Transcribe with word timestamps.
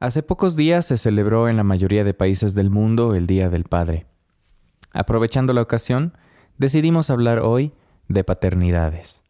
Hace 0.00 0.22
pocos 0.22 0.56
días 0.56 0.86
se 0.86 0.96
celebró 0.96 1.50
en 1.50 1.58
la 1.58 1.62
mayoría 1.62 2.04
de 2.04 2.14
países 2.14 2.54
del 2.54 2.70
mundo 2.70 3.14
el 3.14 3.26
Día 3.26 3.50
del 3.50 3.64
Padre. 3.64 4.06
Aprovechando 4.92 5.52
la 5.52 5.60
ocasión, 5.60 6.16
decidimos 6.56 7.10
hablar 7.10 7.40
hoy 7.40 7.74
de 8.08 8.24
paternidades. 8.24 9.20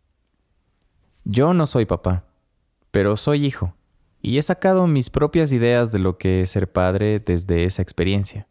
Yo 1.24 1.54
no 1.54 1.66
soy 1.66 1.86
papá, 1.86 2.22
pero 2.92 3.16
soy 3.16 3.44
hijo, 3.44 3.74
y 4.22 4.38
he 4.38 4.42
sacado 4.42 4.86
mis 4.86 5.10
propias 5.10 5.52
ideas 5.52 5.90
de 5.90 5.98
lo 5.98 6.18
que 6.18 6.42
es 6.42 6.50
ser 6.50 6.70
padre 6.70 7.18
desde 7.18 7.64
esa 7.64 7.82
experiencia. 7.82 8.46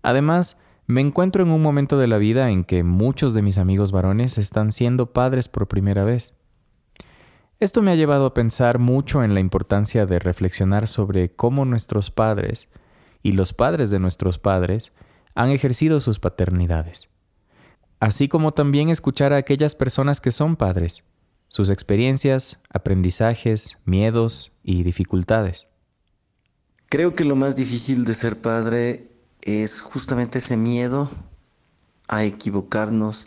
Además, 0.00 0.56
me 0.86 1.02
encuentro 1.02 1.42
en 1.42 1.50
un 1.50 1.60
momento 1.60 1.98
de 1.98 2.06
la 2.06 2.16
vida 2.16 2.48
en 2.48 2.64
que 2.64 2.82
muchos 2.82 3.34
de 3.34 3.42
mis 3.42 3.58
amigos 3.58 3.92
varones 3.92 4.38
están 4.38 4.72
siendo 4.72 5.12
padres 5.12 5.50
por 5.50 5.68
primera 5.68 6.02
vez. 6.02 6.32
Esto 7.60 7.82
me 7.82 7.90
ha 7.92 7.94
llevado 7.94 8.24
a 8.24 8.32
pensar 8.32 8.78
mucho 8.78 9.22
en 9.22 9.34
la 9.34 9.40
importancia 9.40 10.06
de 10.06 10.18
reflexionar 10.18 10.88
sobre 10.88 11.30
cómo 11.30 11.66
nuestros 11.66 12.10
padres 12.10 12.70
y 13.22 13.32
los 13.32 13.52
padres 13.52 13.90
de 13.90 13.98
nuestros 13.98 14.38
padres 14.38 14.94
han 15.34 15.50
ejercido 15.50 16.00
sus 16.00 16.18
paternidades, 16.20 17.10
así 17.98 18.28
como 18.28 18.54
también 18.54 18.88
escuchar 18.88 19.34
a 19.34 19.36
aquellas 19.36 19.74
personas 19.74 20.22
que 20.22 20.30
son 20.30 20.56
padres, 20.56 21.04
sus 21.48 21.68
experiencias, 21.68 22.58
aprendizajes, 22.70 23.76
miedos 23.84 24.52
y 24.62 24.82
dificultades. 24.82 25.68
Creo 26.88 27.12
que 27.12 27.26
lo 27.26 27.36
más 27.36 27.56
difícil 27.56 28.06
de 28.06 28.14
ser 28.14 28.40
padre 28.40 29.10
es 29.42 29.82
justamente 29.82 30.38
ese 30.38 30.56
miedo 30.56 31.10
a 32.08 32.24
equivocarnos. 32.24 33.26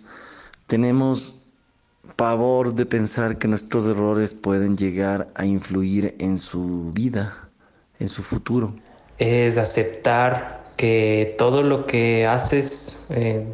Tenemos 0.65 1.42
pavor 2.16 2.73
de 2.73 2.85
pensar 2.85 3.38
que 3.38 3.48
nuestros 3.48 3.88
errores 3.88 4.34
pueden 4.34 4.77
llegar 4.77 5.30
a 5.35 5.45
influir 5.45 6.16
en 6.20 6.38
su 6.38 6.91
vida, 6.94 7.49
en 7.99 8.08
su 8.08 8.23
futuro. 8.23 8.73
Es 9.17 9.58
aceptar 9.58 10.63
que 10.77 11.36
todo 11.38 11.64
lo 11.64 11.86
que 11.86 12.25
haces 12.25 13.05
eh, 13.09 13.45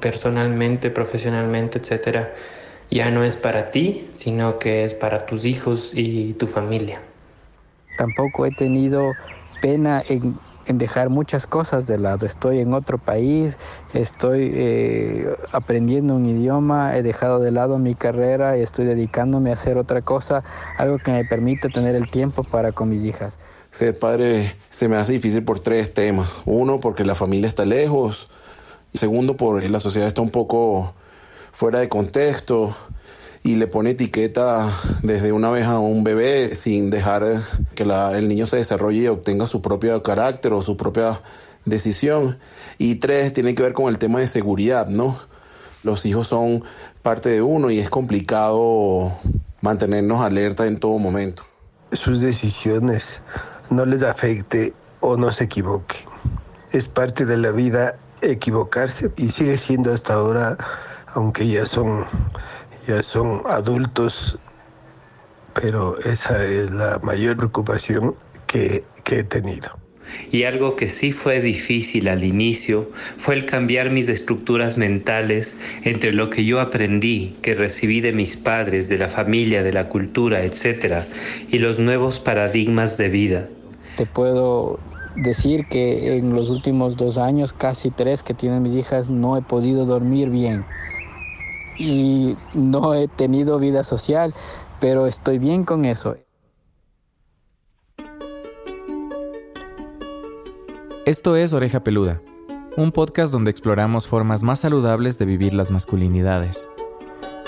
personalmente, 0.00 0.90
profesionalmente, 0.90 1.78
etcétera, 1.78 2.32
ya 2.90 3.10
no 3.10 3.24
es 3.24 3.36
para 3.36 3.70
ti, 3.70 4.10
sino 4.12 4.58
que 4.58 4.84
es 4.84 4.94
para 4.94 5.26
tus 5.26 5.44
hijos 5.44 5.92
y 5.94 6.34
tu 6.34 6.46
familia. 6.46 7.00
Tampoco 7.96 8.46
he 8.46 8.50
tenido 8.52 9.16
pena 9.60 10.02
en 10.06 10.38
en 10.66 10.78
dejar 10.78 11.08
muchas 11.08 11.46
cosas 11.46 11.86
de 11.86 11.98
lado. 11.98 12.26
Estoy 12.26 12.58
en 12.58 12.74
otro 12.74 12.98
país, 12.98 13.56
estoy 13.94 14.52
eh, 14.54 15.36
aprendiendo 15.52 16.14
un 16.14 16.26
idioma, 16.26 16.96
he 16.96 17.02
dejado 17.02 17.40
de 17.40 17.50
lado 17.50 17.78
mi 17.78 17.94
carrera 17.94 18.58
y 18.58 18.62
estoy 18.62 18.84
dedicándome 18.84 19.50
a 19.50 19.54
hacer 19.54 19.78
otra 19.78 20.02
cosa, 20.02 20.44
algo 20.78 20.98
que 20.98 21.12
me 21.12 21.24
permite 21.24 21.68
tener 21.68 21.94
el 21.94 22.10
tiempo 22.10 22.44
para 22.44 22.72
con 22.72 22.88
mis 22.88 23.02
hijas. 23.04 23.38
Ser 23.70 23.98
padre 23.98 24.54
se 24.70 24.88
me 24.88 24.96
hace 24.96 25.12
difícil 25.12 25.44
por 25.44 25.60
tres 25.60 25.92
temas. 25.92 26.40
Uno, 26.46 26.80
porque 26.80 27.04
la 27.04 27.14
familia 27.14 27.48
está 27.48 27.64
lejos. 27.64 28.28
Segundo, 28.94 29.36
porque 29.36 29.68
la 29.68 29.80
sociedad 29.80 30.08
está 30.08 30.22
un 30.22 30.30
poco 30.30 30.94
fuera 31.52 31.80
de 31.80 31.88
contexto 31.88 32.74
y 33.46 33.54
le 33.54 33.68
pone 33.68 33.90
etiqueta 33.90 34.68
desde 35.04 35.30
una 35.30 35.50
vez 35.50 35.66
a 35.66 35.78
un 35.78 36.02
bebé 36.02 36.48
sin 36.56 36.90
dejar 36.90 37.42
que 37.76 37.84
el 37.84 38.26
niño 38.26 38.44
se 38.48 38.56
desarrolle 38.56 39.02
y 39.02 39.06
obtenga 39.06 39.46
su 39.46 39.62
propio 39.62 40.02
carácter 40.02 40.52
o 40.52 40.62
su 40.62 40.76
propia 40.76 41.22
decisión. 41.64 42.38
Y 42.76 42.96
tres, 42.96 43.32
tiene 43.32 43.54
que 43.54 43.62
ver 43.62 43.72
con 43.72 43.86
el 43.88 43.98
tema 43.98 44.18
de 44.18 44.26
seguridad, 44.26 44.88
¿no? 44.88 45.16
Los 45.84 46.04
hijos 46.06 46.26
son 46.26 46.64
parte 47.02 47.28
de 47.28 47.40
uno 47.40 47.70
y 47.70 47.78
es 47.78 47.88
complicado 47.88 49.12
mantenernos 49.60 50.22
alerta 50.22 50.66
en 50.66 50.80
todo 50.80 50.98
momento. 50.98 51.44
Sus 51.92 52.20
decisiones 52.20 53.20
no 53.70 53.86
les 53.86 54.02
afecte 54.02 54.74
o 54.98 55.16
no 55.16 55.30
se 55.30 55.44
equivoque. 55.44 55.98
Es 56.72 56.88
parte 56.88 57.24
de 57.24 57.36
la 57.36 57.52
vida 57.52 57.96
equivocarse 58.22 59.12
y 59.16 59.30
sigue 59.30 59.56
siendo 59.56 59.94
hasta 59.94 60.14
ahora, 60.14 60.58
aunque 61.14 61.46
ya 61.46 61.64
son 61.64 62.06
ya 62.86 63.02
son 63.02 63.42
adultos, 63.46 64.38
pero 65.54 65.98
esa 66.00 66.44
es 66.44 66.70
la 66.70 66.98
mayor 67.02 67.36
preocupación 67.36 68.14
que, 68.46 68.84
que 69.04 69.20
he 69.20 69.24
tenido. 69.24 69.70
Y 70.30 70.44
algo 70.44 70.76
que 70.76 70.88
sí 70.88 71.12
fue 71.12 71.40
difícil 71.40 72.08
al 72.08 72.22
inicio 72.22 72.88
fue 73.18 73.34
el 73.34 73.46
cambiar 73.46 73.90
mis 73.90 74.08
estructuras 74.08 74.78
mentales 74.78 75.56
entre 75.82 76.12
lo 76.12 76.30
que 76.30 76.44
yo 76.44 76.60
aprendí, 76.60 77.36
que 77.42 77.54
recibí 77.54 78.00
de 78.00 78.12
mis 78.12 78.36
padres, 78.36 78.88
de 78.88 78.98
la 78.98 79.08
familia, 79.08 79.62
de 79.62 79.72
la 79.72 79.88
cultura, 79.88 80.44
etc., 80.44 81.04
y 81.48 81.58
los 81.58 81.78
nuevos 81.78 82.20
paradigmas 82.20 82.96
de 82.96 83.08
vida. 83.08 83.48
Te 83.96 84.06
puedo 84.06 84.78
decir 85.16 85.66
que 85.66 86.16
en 86.18 86.34
los 86.34 86.50
últimos 86.50 86.96
dos 86.96 87.18
años, 87.18 87.52
casi 87.52 87.90
tres 87.90 88.22
que 88.22 88.34
tienen 88.34 88.62
mis 88.62 88.74
hijas, 88.74 89.10
no 89.10 89.36
he 89.36 89.42
podido 89.42 89.86
dormir 89.86 90.30
bien 90.30 90.64
y 91.78 92.36
no 92.54 92.94
he 92.94 93.08
tenido 93.08 93.58
vida 93.58 93.84
social, 93.84 94.34
pero 94.80 95.06
estoy 95.06 95.38
bien 95.38 95.64
con 95.64 95.84
eso. 95.84 96.16
Esto 101.06 101.36
es 101.36 101.54
Oreja 101.54 101.84
Peluda, 101.84 102.20
un 102.76 102.90
podcast 102.90 103.32
donde 103.32 103.52
exploramos 103.52 104.08
formas 104.08 104.42
más 104.42 104.60
saludables 104.60 105.18
de 105.18 105.24
vivir 105.24 105.54
las 105.54 105.70
masculinidades. 105.70 106.66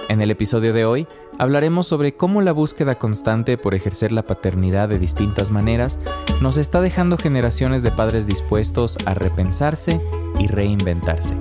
En 0.09 0.23
el 0.23 0.31
episodio 0.31 0.73
de 0.73 0.85
hoy 0.85 1.07
hablaremos 1.39 1.87
sobre 1.87 2.15
cómo 2.15 2.41
la 2.41 2.53
búsqueda 2.53 2.95
constante 2.95 3.59
por 3.59 3.75
ejercer 3.75 4.11
la 4.13 4.23
paternidad 4.23 4.89
de 4.89 4.99
distintas 4.99 5.51
maneras 5.51 5.99
nos 6.41 6.57
está 6.57 6.81
dejando 6.81 7.19
generaciones 7.19 7.83
de 7.83 7.91
padres 7.91 8.27
dispuestos 8.27 8.97
a 9.05 9.15
repensarse 9.15 10.01
y 10.39 10.47
reinventarse. 10.47 11.37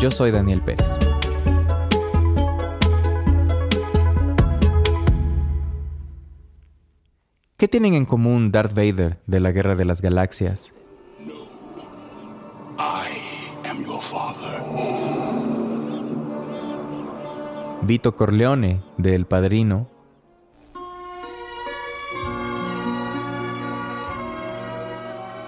Yo 0.00 0.12
soy 0.12 0.30
Daniel 0.30 0.62
Pérez. 0.62 0.86
¿Qué 7.56 7.66
tienen 7.66 7.94
en 7.94 8.06
común 8.06 8.52
Darth 8.52 8.74
Vader 8.74 9.18
de 9.26 9.40
la 9.40 9.50
Guerra 9.50 9.74
de 9.74 9.84
las 9.84 10.00
Galaxias? 10.00 10.72
Vito 17.82 18.14
Corleone 18.14 18.82
de 18.98 19.16
El 19.16 19.26
Padrino. 19.26 19.88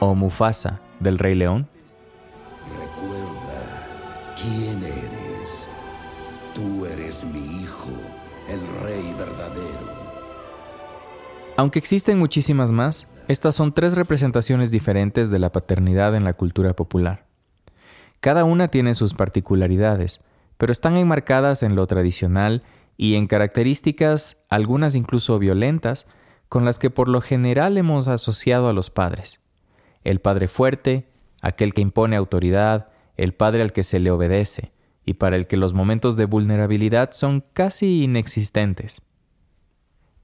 O 0.01 0.17
Mufasa 0.17 0.81
del 0.99 1.19
Rey 1.19 1.37
León. 1.37 1.69
¿Quién 4.43 4.83
eres? 4.83 5.69
Tú 6.55 6.87
eres 6.87 7.27
mi 7.27 7.61
hijo, 7.61 7.91
el 8.49 8.61
rey 8.83 9.15
verdadero. 9.19 10.01
Aunque 11.59 11.79
existen 11.79 12.19
muchísimas 12.19 12.73
más, 12.73 13.07
estas 13.29 13.55
son 13.55 13.75
tres 13.75 13.97
representaciones 13.97 14.71
diferentes 14.71 15.31
de 15.31 15.39
la 15.39 15.53
paternidad 15.53 16.15
en 16.15 16.25
la 16.25 16.33
cultura 16.33 16.75
popular. 16.75 17.27
Cada 18.21 18.45
una 18.45 18.69
tiene 18.69 18.95
sus 18.95 19.13
particularidades, 19.13 20.25
pero 20.57 20.73
están 20.73 20.97
enmarcadas 20.97 21.63
en 21.63 21.77
lo 21.77 21.87
tradicional 21.87 22.63
y 22.97 23.17
en 23.17 23.27
características, 23.27 24.39
algunas 24.49 24.97
incluso 24.97 25.39
violentas, 25.39 26.07
con 26.49 26.65
las 26.65 26.79
que 26.79 26.89
por 26.89 27.09
lo 27.09 27.21
general 27.21 27.77
hemos 27.77 28.09
asociado 28.09 28.71
a 28.71 28.73
los 28.73 28.89
padres. 28.89 29.43
El 30.03 30.21
padre 30.21 30.49
fuerte, 30.49 31.11
aquel 31.43 31.75
que 31.75 31.83
impone 31.83 32.17
autoridad, 32.17 32.89
el 33.17 33.35
Padre 33.35 33.63
al 33.63 33.73
que 33.73 33.83
se 33.83 33.99
le 33.99 34.11
obedece, 34.11 34.73
y 35.05 35.15
para 35.15 35.37
el 35.37 35.47
que 35.47 35.57
los 35.57 35.73
momentos 35.73 36.17
de 36.17 36.25
vulnerabilidad 36.25 37.11
son 37.13 37.45
casi 37.53 38.05
inexistentes. 38.05 39.03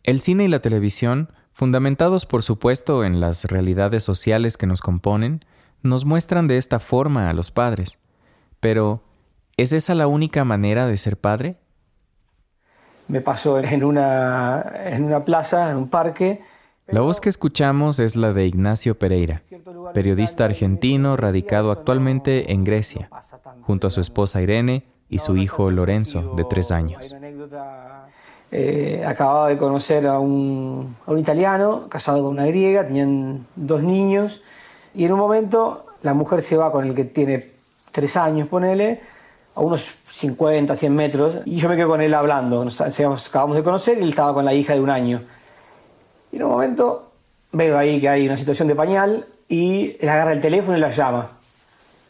El 0.03 0.21
cine 0.21 0.45
y 0.45 0.49
la 0.49 0.61
televisión, 0.61 1.33
fundamentados 1.53 2.27
por 2.27 2.43
supuesto 2.43 3.05
en 3.05 3.21
las 3.21 3.45
realidades 3.45 4.05
sociales 4.05 4.57
que 4.57 4.67
nos 4.67 4.81
componen, 4.81 5.45
nos 5.83 6.05
muestran 6.05 6.47
de 6.47 6.59
esta 6.59 6.79
forma 6.79 7.29
a 7.29 7.33
los 7.33 7.51
padres. 7.51 7.99
Pero, 8.61 9.03
¿es 9.57 9.73
esa 9.73 9.95
la 9.95 10.07
única 10.07 10.45
manera 10.45 10.87
de 10.87 10.97
ser 10.97 11.17
padre? 11.17 11.57
Me 13.09 13.21
pasó 13.21 13.59
en 13.59 13.85
una, 13.85 14.65
en 14.85 15.05
una 15.05 15.25
plaza, 15.25 15.71
en 15.71 15.77
un 15.77 15.89
parque, 15.89 16.41
la 16.89 17.01
voz 17.01 17.21
que 17.21 17.29
escuchamos 17.29 17.99
es 17.99 18.17
la 18.17 18.33
de 18.33 18.47
Ignacio 18.47 18.99
Pereira, 18.99 19.43
periodista 19.93 20.45
argentino 20.45 21.17
radicado 21.17 21.71
actualmente 21.71 22.53
en 22.53 22.65
Grecia, 22.65 23.11
junto 23.63 23.89
a 23.89 23.91
su 23.91 24.01
esposa 24.01 24.41
Irene 24.41 24.85
y 25.09 25.19
su 25.19 25.37
hijo 25.37 25.71
Lorenzo, 25.71 26.35
de 26.37 26.45
tres 26.45 26.71
años. 26.71 27.03
Eh, 28.53 29.05
acababa 29.07 29.49
de 29.49 29.59
conocer 29.59 30.07
a 30.07 30.21
un, 30.21 30.97
a 31.05 31.11
un 31.11 31.19
italiano, 31.19 31.89
casado 31.89 32.23
con 32.23 32.33
una 32.33 32.47
griega, 32.47 32.87
tenían 32.87 33.47
dos 33.57 33.83
niños, 33.83 34.41
y 34.95 35.05
en 35.05 35.13
un 35.13 35.19
momento 35.19 35.87
la 36.03 36.15
mujer 36.15 36.43
se 36.43 36.57
va 36.57 36.71
con 36.71 36.85
el 36.87 36.95
que 36.95 37.05
tiene 37.05 37.45
tres 37.91 38.17
años, 38.17 38.49
ponele, 38.49 39.01
a 39.57 39.61
unos 39.61 39.89
50, 40.13 40.77
100 40.77 40.95
metros, 40.95 41.35
y 41.45 41.57
yo 41.57 41.69
me 41.69 41.77
quedo 41.77 41.89
con 41.89 42.01
él 42.01 42.15
hablando. 42.15 42.65
Nos 42.65 42.81
acabamos 42.81 43.57
de 43.57 43.63
conocer 43.63 43.99
y 43.99 44.03
él 44.03 44.11
estaba 44.11 44.33
con 44.33 44.45
la 44.45 44.55
hija 44.55 44.75
de 44.75 44.81
un 44.81 44.91
año. 44.91 45.23
Y 46.37 46.39
en 46.39 46.45
un 46.45 46.51
momento 46.51 47.13
veo 47.53 47.79
ahí 47.79 47.99
que 47.99 48.11
hay 48.11 48.27
una 48.27 48.37
situación 48.37 48.69
de 48.69 48.75
pañal 48.75 49.27
y 49.49 49.97
él 49.99 50.07
agarra 50.07 50.35
el 50.35 50.41
teléfono 50.43 50.77
y 50.77 50.81
la 50.83 50.91
llama. 50.91 51.31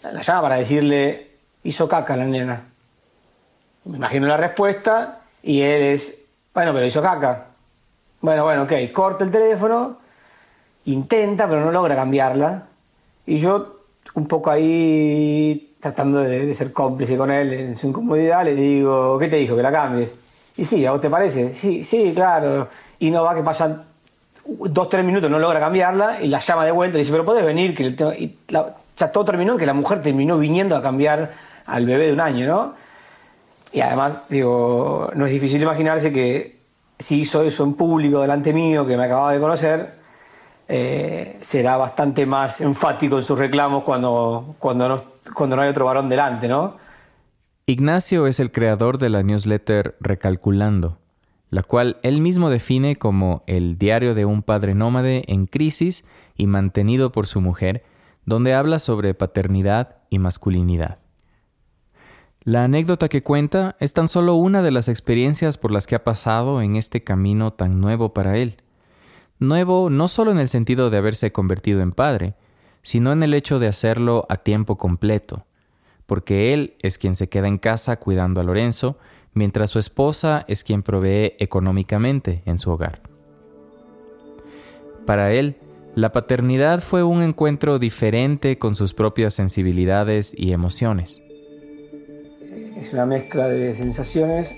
La 0.03 0.21
llama 0.21 0.43
para 0.43 0.57
decirle, 0.57 1.31
hizo 1.63 1.87
caca 1.87 2.17
la 2.17 2.25
nena. 2.25 2.65
Me 3.85 3.99
imagino 3.99 4.27
la 4.27 4.37
respuesta 4.37 5.21
y 5.45 5.63
él 5.63 5.81
es, 5.81 6.25
bueno, 6.53 6.73
pero 6.73 6.87
hizo 6.87 7.01
caca. 7.01 7.47
Bueno, 8.21 8.43
bueno, 8.43 8.65
ok, 8.65 8.73
corta 8.93 9.23
el 9.23 9.31
teléfono, 9.31 9.99
intenta, 10.87 11.47
pero 11.47 11.65
no 11.65 11.71
logra 11.71 11.95
cambiarla. 11.95 12.65
Y 13.27 13.39
yo, 13.39 13.85
un 14.15 14.27
poco 14.27 14.51
ahí, 14.51 15.77
tratando 15.79 16.19
de, 16.19 16.53
ser 16.53 16.73
cómplice 16.73 17.17
con 17.17 17.31
él 17.31 17.53
en 17.53 17.77
su 17.77 17.87
incomodidad, 17.87 18.45
le 18.45 18.57
digo, 18.57 19.21
¿qué 19.21 19.29
te 19.29 19.37
dijo? 19.37 19.55
Que 19.55 19.63
la 19.63 19.71
cambies. 19.71 20.13
Y 20.57 20.65
sí, 20.65 20.85
¿a 20.85 20.91
vos 20.91 21.01
te 21.01 21.11
parece? 21.11 21.53
Sí, 21.53 21.85
sí, 21.85 22.13
claro. 22.13 22.67
Y 22.99 23.13
no 23.13 23.23
va 23.23 23.33
que 23.33 23.45
pasan 23.45 23.86
dos, 24.49 24.89
tres 24.89 25.05
minutos, 25.05 25.31
no 25.31 25.39
logra 25.39 25.61
cambiarla 25.61 26.23
y 26.23 26.29
la 26.29 26.39
llama 26.39 26.65
de 26.65 26.73
vuelta 26.73 26.97
y 26.97 27.01
dice, 27.01 27.13
pero 27.13 27.25
podés 27.25 27.45
venir, 27.45 27.75
que 27.75 27.95
ya 28.97 29.13
todo 29.13 29.25
terminó 29.25 29.53
en 29.53 29.59
que 29.59 29.67
la 29.67 29.75
mujer 29.75 30.03
terminó 30.03 30.39
viniendo 30.39 30.77
a 30.77 30.83
cambiar 30.83 31.33
al 31.67 31.85
bebé 31.85 32.07
de 32.07 32.13
un 32.13 32.21
año, 32.21 32.47
¿no? 32.47 32.75
Y 33.73 33.81
además, 33.81 34.21
digo, 34.29 35.11
no 35.15 35.27
es 35.27 35.33
difícil 35.33 35.61
imaginarse 35.61 36.13
que 36.13 36.61
si 36.99 37.21
hizo 37.21 37.43
eso 37.43 37.65
en 37.65 37.75
público 37.75 38.21
delante 38.21 38.53
mío, 38.53 38.87
que 38.87 38.97
me 38.97 39.05
acababa 39.05 39.33
de 39.33 39.41
conocer, 39.41 39.91
eh, 40.69 41.37
será 41.41 41.77
bastante 41.77 42.27
más 42.27 42.61
enfático 42.61 43.17
en 43.17 43.23
sus 43.23 43.39
reclamos 43.39 43.85
cuando, 43.85 44.57
cuando, 44.59 44.89
no, 44.89 45.03
cuando 45.35 45.57
no 45.57 45.63
hay 45.63 45.69
otro 45.69 45.85
varón 45.85 46.09
delante, 46.09 46.49
¿no? 46.49 46.77
Ignacio 47.67 48.27
es 48.27 48.41
el 48.41 48.53
creador 48.53 48.99
de 48.99 49.11
la 49.11 49.23
newsletter 49.23 49.97
Recalculando, 50.01 50.99
la 51.51 51.63
cual 51.63 51.99
él 52.03 52.21
mismo 52.21 52.51
define 52.51 52.97
como 52.97 53.43
el 53.47 53.79
diario 53.79 54.15
de 54.15 54.25
un 54.25 54.43
padre 54.43 54.75
nómade 54.75 55.25
en 55.29 55.47
crisis 55.47 56.05
y 56.37 56.47
mantenido 56.47 57.13
por 57.13 57.27
su 57.27 57.41
mujer, 57.41 57.85
donde 58.25 58.55
habla 58.55 58.79
sobre 58.79 59.15
paternidad 59.15 59.99
y 60.11 60.19
masculinidad. 60.19 60.99
La 62.43 62.65
anécdota 62.65 63.09
que 63.09 63.23
cuenta 63.23 63.77
es 63.81 63.93
tan 63.93 64.07
solo 64.07 64.35
una 64.35 64.63
de 64.63 64.71
las 64.71 64.89
experiencias 64.89 65.59
por 65.59 65.73
las 65.73 65.87
que 65.87 65.97
ha 65.97 66.05
pasado 66.05 66.63
en 66.63 66.77
este 66.77 67.03
camino 67.03 67.53
tan 67.53 67.81
nuevo 67.81 68.15
para 68.15 68.37
él. 68.39 68.59
Nuevo 69.39 69.91
no 69.91 70.07
solo 70.09 70.31
en 70.31 70.39
el 70.39 70.49
sentido 70.49 70.89
de 70.89 70.99
haberse 70.99 71.33
convertido 71.33 71.81
en 71.81 71.93
padre, 71.93 72.35
sino 72.83 73.11
en 73.11 73.25
el 73.25 73.35
hecho 73.35 73.59
de 73.59 73.67
hacerlo 73.67 74.27
a 74.29 74.37
tiempo 74.37 74.79
completo, 74.79 75.45
porque 76.07 76.55
él 76.55 76.77
es 76.83 76.99
quien 76.99 77.17
se 77.17 77.29
queda 77.29 77.49
en 77.49 77.59
casa 77.59 77.97
cuidando 77.97 78.41
a 78.41 78.45
Lorenzo, 78.45 78.97
mientras 79.37 79.71
su 79.71 79.79
esposa 79.79 80.45
es 80.49 80.65
quien 80.65 80.83
provee 80.83 81.35
económicamente 81.39 82.43
en 82.47 82.59
su 82.59 82.71
hogar. 82.71 83.01
Para 85.07 85.33
él, 85.33 85.57
la 85.95 86.11
paternidad 86.11 86.81
fue 86.81 87.03
un 87.03 87.23
encuentro 87.23 87.79
diferente 87.79 88.59
con 88.59 88.75
sus 88.75 88.93
propias 88.93 89.35
sensibilidades 89.35 90.35
y 90.37 90.53
emociones. 90.53 91.23
Es 92.77 92.93
una 92.93 93.07
mezcla 93.07 93.47
de 93.47 93.75
sensaciones 93.75 94.55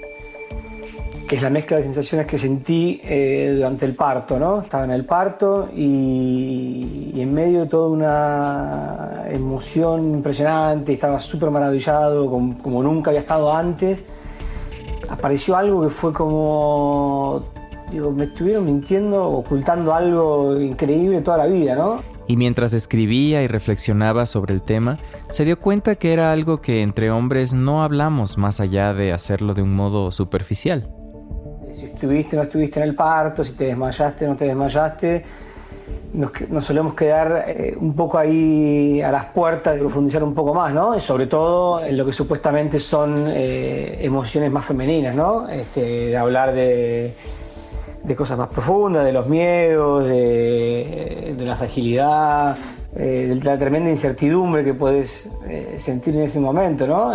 que 1.28 1.36
es 1.36 1.42
la 1.42 1.50
mezcla 1.50 1.76
de 1.76 1.82
sensaciones 1.82 2.26
que 2.26 2.38
sentí 2.38 3.00
eh, 3.04 3.52
durante 3.54 3.84
el 3.84 3.94
parto, 3.94 4.38
¿no? 4.38 4.62
Estaba 4.62 4.84
en 4.84 4.92
el 4.92 5.04
parto 5.04 5.68
y, 5.74 7.12
en 7.14 7.34
medio 7.34 7.60
de 7.60 7.66
toda 7.66 7.90
una 7.90 9.24
emoción 9.30 10.14
impresionante, 10.14 10.94
estaba 10.94 11.20
súper 11.20 11.50
maravillado, 11.50 12.26
como, 12.30 12.82
nunca 12.82 13.10
había 13.10 13.20
estado 13.20 13.54
antes, 13.54 14.06
apareció 15.08 15.56
algo 15.56 15.82
que 15.82 15.90
fue 15.90 16.12
como, 16.12 17.44
digo, 17.90 18.12
me 18.12 18.24
estuvieron 18.24 18.64
mintiendo, 18.64 19.28
ocultando 19.28 19.94
algo 19.94 20.60
increíble 20.60 21.20
toda 21.20 21.38
la 21.38 21.46
vida, 21.46 21.76
¿no? 21.76 22.02
Y 22.26 22.36
mientras 22.36 22.74
escribía 22.74 23.42
y 23.42 23.46
reflexionaba 23.46 24.26
sobre 24.26 24.54
el 24.54 24.62
tema, 24.62 24.98
se 25.30 25.44
dio 25.44 25.58
cuenta 25.58 25.94
que 25.96 26.12
era 26.12 26.32
algo 26.32 26.60
que 26.60 26.82
entre 26.82 27.10
hombres 27.10 27.54
no 27.54 27.82
hablamos 27.82 28.36
más 28.36 28.60
allá 28.60 28.92
de 28.92 29.12
hacerlo 29.12 29.54
de 29.54 29.62
un 29.62 29.74
modo 29.74 30.12
superficial 30.12 30.90
si 31.72 31.86
estuviste 31.86 32.36
o 32.36 32.38
no 32.38 32.42
estuviste 32.44 32.80
en 32.80 32.88
el 32.88 32.94
parto, 32.94 33.44
si 33.44 33.52
te 33.52 33.64
desmayaste 33.64 34.26
o 34.26 34.28
no 34.30 34.36
te 34.36 34.46
desmayaste. 34.46 35.24
Nos, 36.12 36.32
solemos 36.64 36.94
quedar 36.94 37.44
eh, 37.48 37.76
un 37.78 37.94
poco 37.94 38.18
ahí 38.18 39.00
a 39.02 39.12
las 39.12 39.26
puertas 39.26 39.74
de 39.74 39.80
profundizar 39.80 40.22
un 40.24 40.34
poco 40.34 40.54
más, 40.54 40.72
¿no? 40.72 40.98
sobre 41.00 41.26
todo 41.26 41.84
en 41.84 41.96
lo 41.96 42.06
que 42.06 42.12
supuestamente 42.12 42.80
son 42.80 43.26
eh, 43.28 43.98
emociones 44.00 44.50
más 44.50 44.64
femeninas, 44.64 45.14
¿no? 45.14 45.48
Este, 45.48 45.80
de 45.80 46.16
hablar 46.16 46.54
de, 46.54 47.14
cosas 48.16 48.38
más 48.38 48.48
profundas, 48.48 49.04
de 49.04 49.12
los 49.12 49.28
miedos, 49.28 50.06
de, 50.06 51.36
la 51.38 51.56
fragilidad, 51.56 52.56
eh, 52.96 53.34
de 53.38 53.44
la 53.44 53.58
tremenda 53.58 53.90
incertidumbre 53.90 54.64
que 54.64 54.72
puedes 54.72 55.28
sentir 55.76 56.16
en 56.16 56.22
ese 56.22 56.40
momento, 56.40 56.86
¿no? 56.86 57.12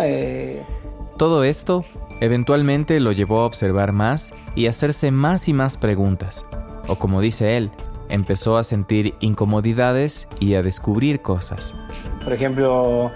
Todo 1.16 1.42
esto 1.42 1.84
Eventualmente 2.20 3.00
lo 3.00 3.12
llevó 3.12 3.40
a 3.40 3.46
observar 3.46 3.92
más 3.92 4.32
y 4.54 4.66
hacerse 4.66 5.10
más 5.10 5.48
y 5.48 5.52
más 5.52 5.76
preguntas, 5.76 6.46
o 6.86 6.96
como 6.96 7.20
dice 7.20 7.56
él, 7.56 7.70
empezó 8.14 8.56
a 8.56 8.64
sentir 8.64 9.14
incomodidades 9.20 10.28
y 10.40 10.54
a 10.54 10.62
descubrir 10.62 11.20
cosas. 11.20 11.74
Por 12.22 12.32
ejemplo, 12.32 13.10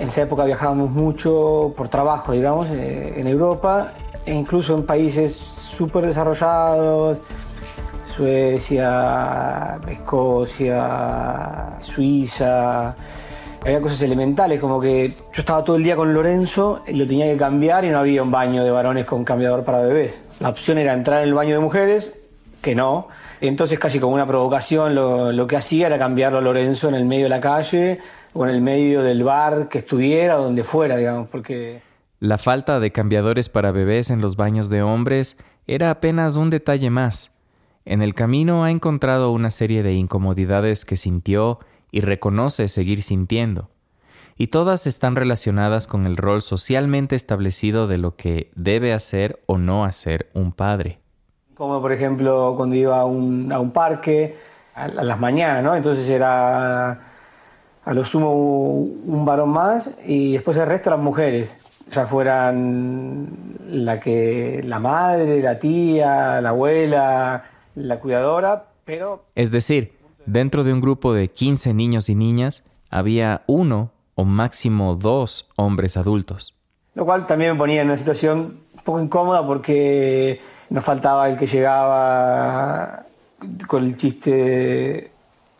en 0.00 0.08
esa 0.08 0.22
época 0.22 0.44
viajábamos 0.44 0.90
mucho 0.90 1.72
por 1.76 1.88
trabajo, 1.88 2.32
digamos, 2.32 2.68
eh, 2.70 3.14
en 3.16 3.26
Europa 3.26 3.92
e 4.24 4.34
incluso 4.34 4.74
en 4.74 4.84
países 4.84 5.36
súper 5.36 6.06
desarrollados, 6.06 7.18
Suecia, 8.16 9.78
Escocia, 9.88 11.78
Suiza, 11.82 12.94
había 13.62 13.80
cosas 13.80 14.00
elementales, 14.02 14.60
como 14.60 14.80
que 14.80 15.08
yo 15.08 15.40
estaba 15.40 15.62
todo 15.64 15.76
el 15.76 15.82
día 15.82 15.96
con 15.96 16.14
Lorenzo, 16.14 16.82
y 16.86 16.92
lo 16.92 17.06
tenía 17.06 17.26
que 17.26 17.36
cambiar 17.36 17.84
y 17.84 17.90
no 17.90 17.98
había 17.98 18.22
un 18.22 18.30
baño 18.30 18.64
de 18.64 18.70
varones 18.70 19.04
con 19.04 19.24
cambiador 19.24 19.64
para 19.64 19.80
bebés. 19.80 20.18
La 20.40 20.48
opción 20.48 20.78
era 20.78 20.94
entrar 20.94 21.22
en 21.22 21.28
el 21.28 21.34
baño 21.34 21.54
de 21.54 21.60
mujeres, 21.60 22.14
que 22.62 22.74
no. 22.74 23.08
Entonces 23.40 23.78
casi 23.78 24.00
como 24.00 24.14
una 24.14 24.26
provocación 24.26 24.94
lo, 24.94 25.46
que 25.46 25.56
hacía 25.56 25.86
era 25.86 25.98
cambiarlo 25.98 26.38
a 26.38 26.40
Lorenzo 26.40 26.88
en 26.88 26.94
el 26.94 27.04
medio 27.04 27.24
de 27.24 27.30
la 27.30 27.40
calle 27.40 27.98
o 28.32 28.44
en 28.44 28.54
el 28.54 28.60
medio 28.60 29.02
del 29.02 29.22
bar 29.24 29.68
que 29.68 29.78
estuviera, 29.78 30.34
donde 30.34 30.64
fuera, 30.64 30.96
digamos, 30.96 31.28
porque... 31.28 31.82
La 32.18 32.38
falta 32.38 32.80
de 32.80 32.92
cambiadores 32.92 33.48
para 33.48 33.72
bebés 33.72 34.10
en 34.10 34.20
los 34.20 34.36
baños 34.36 34.68
de 34.68 34.82
hombres 34.82 35.36
era 35.66 35.90
apenas 35.90 36.36
un 36.36 36.50
detalle 36.50 36.90
más. 36.90 37.32
En 37.84 38.02
el 38.02 38.14
camino 38.14 38.64
ha 38.64 38.70
encontrado 38.70 39.30
una 39.30 39.50
serie 39.50 39.82
de 39.82 39.94
incomodidades 39.94 40.84
que 40.84 40.96
sintió 40.96 41.60
y 41.92 42.00
reconoce 42.00 42.68
seguir 42.68 43.02
sintiendo, 43.02 43.70
y 44.36 44.48
todas 44.48 44.86
están 44.86 45.16
relacionadas 45.16 45.86
con 45.86 46.04
el 46.04 46.16
rol 46.16 46.42
socialmente 46.42 47.16
establecido 47.16 47.86
de 47.86 47.98
lo 47.98 48.16
que 48.16 48.50
debe 48.54 48.92
hacer 48.92 49.42
o 49.46 49.56
no 49.56 49.84
hacer 49.84 50.30
un 50.34 50.52
padre. 50.52 50.98
Como 51.56 51.80
por 51.80 51.92
ejemplo 51.92 52.54
cuando 52.56 52.76
iba 52.76 53.00
a 53.00 53.04
un, 53.04 53.50
a 53.52 53.58
un 53.58 53.70
parque 53.70 54.36
a, 54.74 54.88
las 54.88 55.18
mañanas, 55.18 55.64
¿no? 55.64 55.74
Entonces 55.74 56.08
era 56.08 56.90
a 56.90 57.94
lo 57.94 58.04
sumo 58.04 58.32
un 58.32 59.24
varón 59.24 59.50
más 59.50 59.90
y 60.04 60.34
después 60.34 60.56
el 60.56 60.66
resto 60.66 60.90
eran 60.90 61.02
mujeres, 61.02 61.56
ya 61.90 62.04
fueran 62.04 63.28
la, 63.68 64.00
que, 64.00 64.60
la 64.64 64.78
madre, 64.78 65.40
la 65.40 65.58
tía, 65.58 66.40
la 66.40 66.48
abuela, 66.48 67.44
la 67.76 68.00
cuidadora, 68.00 68.64
pero... 68.84 69.24
Es 69.34 69.50
decir, 69.52 69.96
Dentro 70.26 70.64
de 70.64 70.72
un 70.72 70.80
grupo 70.80 71.14
de 71.14 71.28
15 71.28 71.72
niños 71.72 72.08
y 72.08 72.16
niñas 72.16 72.64
había 72.90 73.42
uno 73.46 73.92
o 74.16 74.24
máximo 74.24 74.96
dos 74.96 75.48
hombres 75.54 75.96
adultos. 75.96 76.58
Lo 76.94 77.04
cual 77.04 77.26
también 77.26 77.52
me 77.52 77.58
ponía 77.58 77.82
en 77.82 77.86
una 77.86 77.96
situación 77.96 78.58
un 78.74 78.82
poco 78.82 79.00
incómoda 79.00 79.46
porque 79.46 80.40
nos 80.70 80.84
faltaba 80.84 81.28
el 81.28 81.38
que 81.38 81.46
llegaba 81.46 83.04
con 83.66 83.84
el 83.84 83.96
chiste, 83.96 85.10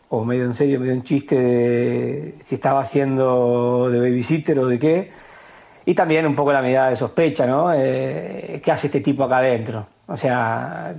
o 0.08 0.24
medio 0.24 0.44
en 0.44 0.54
serio, 0.54 0.80
medio 0.80 0.92
en 0.92 1.02
chiste 1.02 1.36
de 1.38 2.34
si 2.40 2.54
estaba 2.54 2.80
haciendo 2.80 3.88
de 3.90 3.98
babysitter 3.98 4.58
o 4.58 4.66
de 4.66 4.78
qué. 4.78 5.10
Y 5.84 5.94
también 5.94 6.26
un 6.26 6.34
poco 6.34 6.52
la 6.52 6.62
mirada 6.62 6.90
de 6.90 6.96
sospecha, 6.96 7.46
¿no? 7.46 7.72
Eh, 7.72 8.60
¿Qué 8.64 8.72
hace 8.72 8.88
este 8.88 9.00
tipo 9.00 9.22
acá 9.22 9.38
adentro? 9.38 9.86
O 10.08 10.16
sea, 10.16 10.94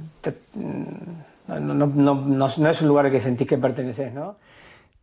no, 1.48 1.88
no, 1.88 2.48
es 2.48 2.82
un 2.82 2.88
lugar 2.88 3.06
al 3.06 3.12
que 3.12 3.20
sentís 3.20 3.48
que 3.48 3.58
perteneces, 3.58 4.14
¿no? 4.14 4.38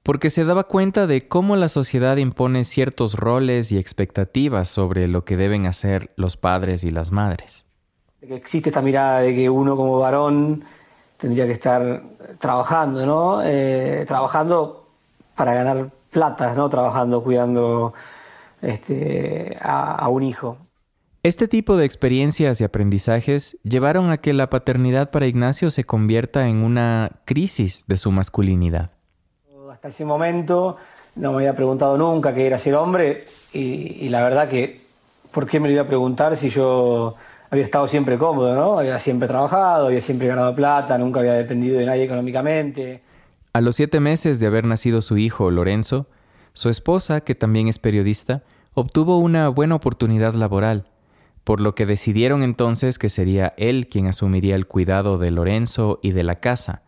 Porque 0.02 0.28
se 0.28 0.44
daba 0.44 0.64
cuenta 0.64 1.06
de 1.06 1.28
cómo 1.28 1.56
la 1.56 1.68
sociedad 1.68 2.18
impone 2.18 2.64
ciertos 2.64 3.14
roles 3.14 3.72
y 3.72 3.78
expectativas 3.78 4.68
sobre 4.68 5.08
lo 5.08 5.24
que 5.24 5.36
deben 5.36 5.66
hacer 5.66 6.10
los 6.16 6.36
padres 6.36 6.84
y 6.84 6.90
las 6.90 7.10
madres. 7.10 7.64
Que 8.26 8.36
existe 8.36 8.70
esta 8.70 8.80
mirada 8.80 9.20
de 9.20 9.34
que 9.34 9.50
uno 9.50 9.76
como 9.76 9.98
varón 9.98 10.62
tendría 11.16 11.46
que 11.46 11.52
estar 11.52 12.02
trabajando, 12.38 13.04
¿no? 13.04 13.42
Eh, 13.42 14.04
trabajando 14.06 14.88
para 15.34 15.54
ganar 15.54 15.90
plata, 16.10 16.54
¿no? 16.54 16.68
Trabajando, 16.68 17.22
cuidando 17.22 17.94
este, 18.62 19.56
a 19.60 20.08
un 20.08 20.22
hijo. 20.22 20.58
Este 21.24 21.48
tipo 21.48 21.78
de 21.78 21.86
experiencias 21.86 22.60
y 22.60 22.64
aprendizajes 22.64 23.58
llevaron 23.62 24.10
a 24.10 24.18
que 24.18 24.34
la 24.34 24.50
paternidad 24.50 25.10
para 25.10 25.26
Ignacio 25.26 25.70
se 25.70 25.84
convierta 25.84 26.48
en 26.48 26.58
una 26.58 27.12
crisis 27.24 27.86
de 27.86 27.96
su 27.96 28.12
masculinidad. 28.12 28.90
Hasta 29.72 29.88
ese 29.88 30.04
momento 30.04 30.76
no 31.16 31.30
me 31.32 31.38
había 31.38 31.56
preguntado 31.56 31.96
nunca 31.96 32.34
qué 32.34 32.46
era 32.46 32.58
ser 32.58 32.74
hombre 32.74 33.24
y, 33.54 34.06
la 34.10 34.22
verdad 34.22 34.50
que, 34.50 34.82
¿por 35.32 35.46
qué 35.46 35.60
me 35.60 35.68
lo 35.68 35.72
iba 35.72 35.84
a 35.84 35.86
preguntar 35.86 36.36
si 36.36 36.50
yo 36.50 37.14
había 37.54 37.64
estado 37.64 37.86
siempre 37.86 38.18
cómodo, 38.18 38.54
¿no? 38.54 38.78
Había 38.80 38.98
siempre 38.98 39.28
trabajado, 39.28 39.86
había 39.86 40.00
siempre 40.00 40.26
ganado 40.26 40.54
plata, 40.54 40.98
nunca 40.98 41.20
había 41.20 41.34
dependido 41.34 41.78
de 41.78 41.86
nadie 41.86 42.04
económicamente. 42.04 43.00
A 43.52 43.60
los 43.60 43.76
siete 43.76 44.00
meses 44.00 44.40
de 44.40 44.48
haber 44.48 44.64
nacido 44.64 45.00
su 45.00 45.16
hijo, 45.18 45.50
Lorenzo, 45.52 46.08
su 46.52 46.68
esposa, 46.68 47.20
que 47.20 47.36
también 47.36 47.68
es 47.68 47.78
periodista, 47.78 48.42
obtuvo 48.74 49.18
una 49.18 49.48
buena 49.48 49.76
oportunidad 49.76 50.34
laboral, 50.34 50.88
por 51.44 51.60
lo 51.60 51.76
que 51.76 51.86
decidieron 51.86 52.42
entonces 52.42 52.98
que 52.98 53.08
sería 53.08 53.54
él 53.56 53.86
quien 53.88 54.08
asumiría 54.08 54.56
el 54.56 54.66
cuidado 54.66 55.18
de 55.18 55.30
Lorenzo 55.30 56.00
y 56.02 56.10
de 56.10 56.24
la 56.24 56.40
casa, 56.40 56.82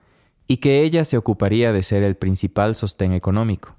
y 0.49 0.57
que 0.57 0.83
ella 0.83 1.05
se 1.05 1.17
ocuparía 1.17 1.73
de 1.73 1.85
ser 1.85 2.03
el 2.03 2.17
principal 2.17 2.75
sostén 2.75 3.13
económico. 3.13 3.77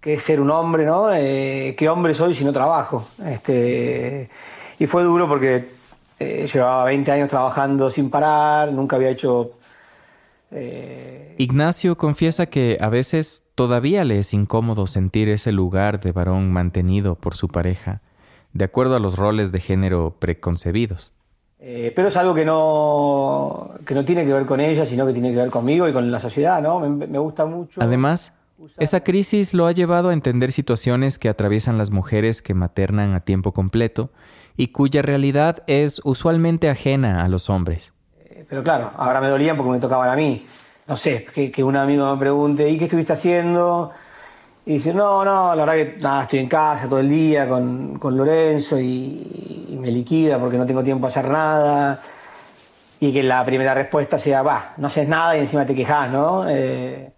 ¿Qué 0.00 0.14
es 0.14 0.22
ser 0.22 0.40
un 0.40 0.50
hombre, 0.50 0.84
no? 0.84 1.10
Eh, 1.14 1.74
¿Qué 1.78 1.88
hombre 1.88 2.12
soy 2.12 2.34
si 2.34 2.44
no 2.44 2.52
trabajo? 2.52 3.08
Este, 3.26 4.28
y 4.78 4.86
fue 4.86 5.02
duro 5.02 5.26
porque 5.26 5.77
eh, 6.18 6.48
llevaba 6.52 6.84
20 6.84 7.12
años 7.12 7.28
trabajando 7.28 7.90
sin 7.90 8.10
parar, 8.10 8.72
nunca 8.72 8.96
había 8.96 9.10
hecho 9.10 9.50
eh, 10.50 11.34
Ignacio 11.38 11.96
confiesa 11.96 12.46
que 12.46 12.78
a 12.80 12.88
veces 12.88 13.44
todavía 13.54 14.04
le 14.04 14.18
es 14.18 14.32
incómodo 14.32 14.86
sentir 14.86 15.28
ese 15.28 15.52
lugar 15.52 16.00
de 16.00 16.12
varón 16.12 16.50
mantenido 16.50 17.16
por 17.16 17.34
su 17.34 17.48
pareja, 17.48 18.00
de 18.52 18.64
acuerdo 18.64 18.96
a 18.96 19.00
los 19.00 19.16
roles 19.16 19.52
de 19.52 19.60
género 19.60 20.16
preconcebidos. 20.18 21.12
Eh, 21.60 21.92
pero 21.94 22.08
es 22.08 22.16
algo 22.16 22.34
que 22.34 22.44
no, 22.44 23.72
que 23.84 23.94
no 23.94 24.04
tiene 24.04 24.24
que 24.24 24.32
ver 24.32 24.46
con 24.46 24.60
ella, 24.60 24.86
sino 24.86 25.06
que 25.06 25.12
tiene 25.12 25.30
que 25.30 25.36
ver 25.36 25.50
conmigo 25.50 25.88
y 25.88 25.92
con 25.92 26.10
la 26.10 26.20
sociedad, 26.20 26.62
¿no? 26.62 26.80
Me, 26.80 27.18
gusta 27.18 27.46
mucho. 27.46 27.82
Además, 27.82 28.32
esa 28.78 29.02
crisis 29.02 29.54
lo 29.54 29.66
ha 29.66 29.72
llevado 29.72 30.10
a 30.10 30.12
entender 30.12 30.52
situaciones 30.52 31.18
que 31.18 31.28
atraviesan 31.28 31.76
las 31.76 31.90
mujeres 31.90 32.42
que 32.42 32.54
maternan 32.54 33.12
a 33.14 33.20
tiempo 33.20 33.52
completo 33.52 34.10
y 34.58 34.68
cuya 34.68 35.02
realidad 35.02 35.62
es 35.68 36.00
usualmente 36.02 36.68
ajena 36.68 37.24
a 37.24 37.28
los 37.28 37.48
hombres. 37.48 37.92
Pero 38.48 38.64
claro, 38.64 38.90
ahora 38.96 39.20
me 39.20 39.28
dolían 39.28 39.56
porque 39.56 39.70
me 39.70 39.78
tocaban 39.78 40.10
a 40.10 40.16
mí. 40.16 40.44
No 40.88 40.96
sé, 40.96 41.24
que, 41.24 41.62
un 41.62 41.76
amigo 41.76 42.12
me 42.12 42.18
pregunte, 42.18 42.68
¿y 42.68 42.76
qué 42.76 42.84
estuviste 42.84 43.12
haciendo? 43.12 43.92
Y 44.66 44.74
dice, 44.74 44.92
no, 44.92 45.24
no, 45.24 45.54
la 45.54 45.64
verdad 45.64 45.74
que 45.74 46.00
nada, 46.00 46.22
estoy 46.24 46.40
en 46.40 46.48
casa 46.48 46.88
todo 46.88 46.98
el 46.98 47.08
día 47.08 47.48
con, 47.48 48.00
Lorenzo 48.02 48.80
y, 48.80 49.78
me 49.80 49.92
liquida 49.92 50.40
porque 50.40 50.58
no 50.58 50.66
tengo 50.66 50.82
tiempo 50.82 51.06
a 51.06 51.10
hacer 51.10 51.28
nada. 51.28 52.00
Y 52.98 53.12
que 53.12 53.22
la 53.22 53.44
primera 53.44 53.74
respuesta 53.74 54.18
sea, 54.18 54.42
va, 54.42 54.74
no 54.76 54.88
haces 54.88 55.06
nada 55.06 55.36
y 55.36 55.40
encima 55.40 55.64
te 55.66 55.74
quejas, 55.74 56.10
¿no? 56.10 56.48
Eh, 56.48 57.12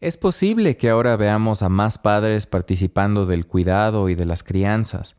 es 0.00 0.16
posible 0.16 0.78
que 0.78 0.88
ahora 0.88 1.16
veamos 1.16 1.62
a 1.62 1.68
más 1.68 1.98
padres 1.98 2.46
participando 2.46 3.26
del 3.26 3.46
cuidado 3.46 4.08
y 4.08 4.14
de 4.14 4.24
las 4.24 4.42
crianzas, 4.42 5.16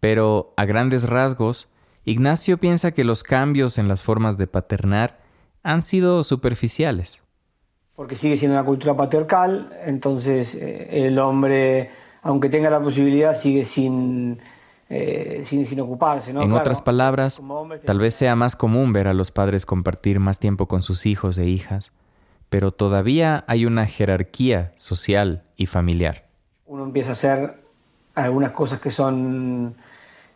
pero 0.00 0.52
a 0.56 0.64
grandes 0.64 1.08
rasgos, 1.08 1.68
Ignacio 2.04 2.58
piensa 2.58 2.92
que 2.92 3.04
los 3.04 3.22
cambios 3.22 3.78
en 3.78 3.88
las 3.88 4.02
formas 4.02 4.38
de 4.38 4.46
paternar 4.46 5.18
han 5.62 5.82
sido 5.82 6.22
superficiales. 6.22 7.22
Porque 7.94 8.16
sigue 8.16 8.36
siendo 8.36 8.56
una 8.56 8.64
cultura 8.64 8.96
patriarcal, 8.96 9.76
entonces 9.84 10.54
eh, 10.54 11.06
el 11.06 11.18
hombre, 11.18 11.90
aunque 12.22 12.48
tenga 12.48 12.70
la 12.70 12.80
posibilidad, 12.80 13.36
sigue 13.36 13.64
sin, 13.64 14.38
eh, 14.88 15.44
sin, 15.44 15.80
ocuparse. 15.80 16.30
En 16.30 16.52
otras 16.52 16.80
palabras, 16.80 17.42
tal 17.84 17.98
vez 17.98 18.14
sea 18.14 18.36
más 18.36 18.56
común 18.56 18.92
ver 18.92 19.08
a 19.08 19.14
los 19.14 19.30
padres 19.32 19.66
compartir 19.66 20.20
más 20.20 20.38
tiempo 20.38 20.66
con 20.68 20.80
sus 20.80 21.06
hijos 21.06 21.36
e 21.38 21.46
hijas, 21.46 21.92
pero 22.48 22.72
todavía 22.72 23.44
hay 23.48 23.66
una 23.66 23.84
jerarquía 23.86 24.72
social 24.76 25.42
y 25.56 25.66
familiar. 25.66 26.28
Uno 26.66 26.84
empieza 26.84 27.10
a 27.10 27.12
hacer 27.12 27.62
algunas 28.14 28.52
cosas 28.52 28.80
que 28.80 28.90
son 28.90 29.76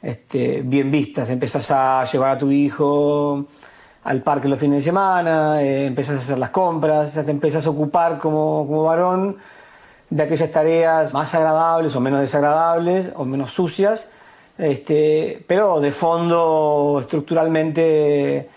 este, 0.03 0.63
bien 0.63 0.91
vistas. 0.91 1.31
Empezás 1.31 1.71
a 1.71 2.05
llevar 2.05 2.31
a 2.37 2.39
tu 2.39 2.51
hijo 2.51 3.47
al 4.05 4.23
parque 4.23 4.49
los 4.49 4.59
fines 4.59 4.79
de 4.79 4.83
semana, 4.83 5.63
eh, 5.63 5.87
empezás 5.87 6.17
a 6.17 6.19
hacer 6.19 6.39
las 6.39 6.51
compras, 6.51 7.13
te 7.13 7.31
empezás 7.31 7.67
a 7.67 7.71
ocupar 7.71 8.19
como, 8.19 8.85
varón 8.85 9.37
de 10.11 10.23
aquellas 10.23 10.51
tareas 10.51 11.15
más 11.15 11.33
agradables 11.35 11.95
o 11.95 12.01
menos 12.01 12.21
desagradables 12.21 13.13
o 13.15 13.25
menos 13.25 13.53
sucias, 13.53 14.09
este, 14.59 15.43
pero 15.47 15.81
de 15.81 15.93
fondo 15.93 16.99
estructuralmente 17.01 18.49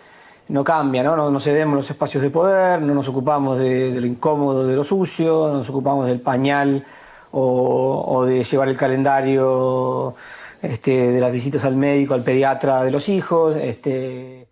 no 0.50 0.64
cambia, 0.64 1.04
¿no? 1.04 1.30
No, 1.30 1.40
cedemos 1.40 1.76
los 1.76 1.90
espacios 1.90 2.24
de 2.24 2.30
poder, 2.30 2.82
no 2.82 2.94
nos 2.94 3.08
ocupamos 3.08 3.58
de, 3.60 3.92
lo 3.92 4.08
incómodo, 4.08 4.66
de 4.66 4.76
lo 4.76 4.84
sucio, 4.84 5.48
no 5.48 5.58
nos 5.58 5.70
ocupamos 5.70 6.08
del 6.08 6.22
pañal 6.22 6.86
o 7.38 8.24
de 8.26 8.44
llevar 8.46 8.70
el 8.70 8.78
calendario 8.78 10.16
este, 10.72 11.12
de 11.12 11.20
las 11.20 11.32
visitas 11.32 11.64
al 11.64 11.76
médico, 11.76 12.14
al 12.14 12.24
pediatra 12.24 12.84
de 12.84 12.92
los 12.92 13.10
hijos. 13.10 13.56
Este... 13.56 14.48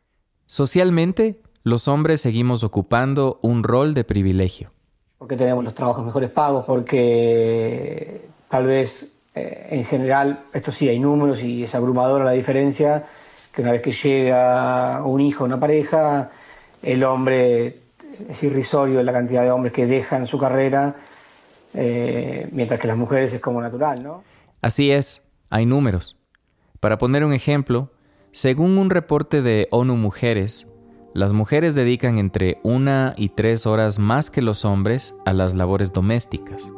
Socialmente, 0.45 1.41
los 1.63 1.87
hombres 1.87 2.21
seguimos 2.21 2.63
ocupando 2.63 3.39
un 3.41 3.63
rol 3.63 3.93
de 3.93 4.03
privilegio. 4.03 4.71
Porque 5.17 5.35
tenemos 5.35 5.63
los 5.63 5.73
trabajos 5.73 6.05
mejores 6.05 6.29
pagos, 6.29 6.65
porque 6.65 8.27
tal 8.49 8.65
vez 8.65 9.13
eh, 9.33 9.67
en 9.71 9.85
general, 9.85 10.43
esto 10.53 10.71
sí, 10.71 10.87
hay 10.89 10.99
números 10.99 11.41
y 11.41 11.63
es 11.63 11.73
abrumadora 11.73 12.25
la 12.25 12.31
diferencia, 12.31 13.05
que 13.53 13.61
una 13.61 13.71
vez 13.71 13.81
que 13.81 13.91
llega 13.91 15.01
un 15.03 15.21
hijo, 15.21 15.45
una 15.45 15.59
pareja, 15.59 16.29
el 16.81 17.03
hombre 17.03 17.79
es 18.29 18.43
irrisorio 18.43 19.01
la 19.01 19.13
cantidad 19.13 19.41
de 19.41 19.51
hombres 19.51 19.73
que 19.73 19.87
dejan 19.87 20.25
su 20.27 20.37
carrera, 20.37 20.95
eh, 21.73 22.47
mientras 22.51 22.79
que 22.79 22.87
las 22.87 22.97
mujeres 22.97 23.33
es 23.33 23.41
como 23.41 23.61
natural, 23.61 24.03
¿no? 24.03 24.23
Así 24.61 24.91
es 24.91 25.22
hay 25.53 25.67
números. 25.67 26.19
Para 26.79 26.97
poner 26.97 27.23
un 27.23 27.31
ejemplo, 27.31 27.91
según 28.31 28.79
un 28.79 28.89
reporte 28.89 29.43
de 29.43 29.67
ONU 29.69 29.95
Mujeres, 29.95 30.67
las 31.13 31.31
mujeres 31.31 31.75
dedican 31.75 32.17
entre 32.17 32.57
una 32.63 33.13
y 33.17 33.29
tres 33.29 33.67
horas 33.67 33.99
más 33.99 34.31
que 34.31 34.41
los 34.41 34.65
hombres 34.65 35.13
a 35.27 35.33
las 35.33 35.53
labores 35.53 35.93
domésticas, 35.93 36.71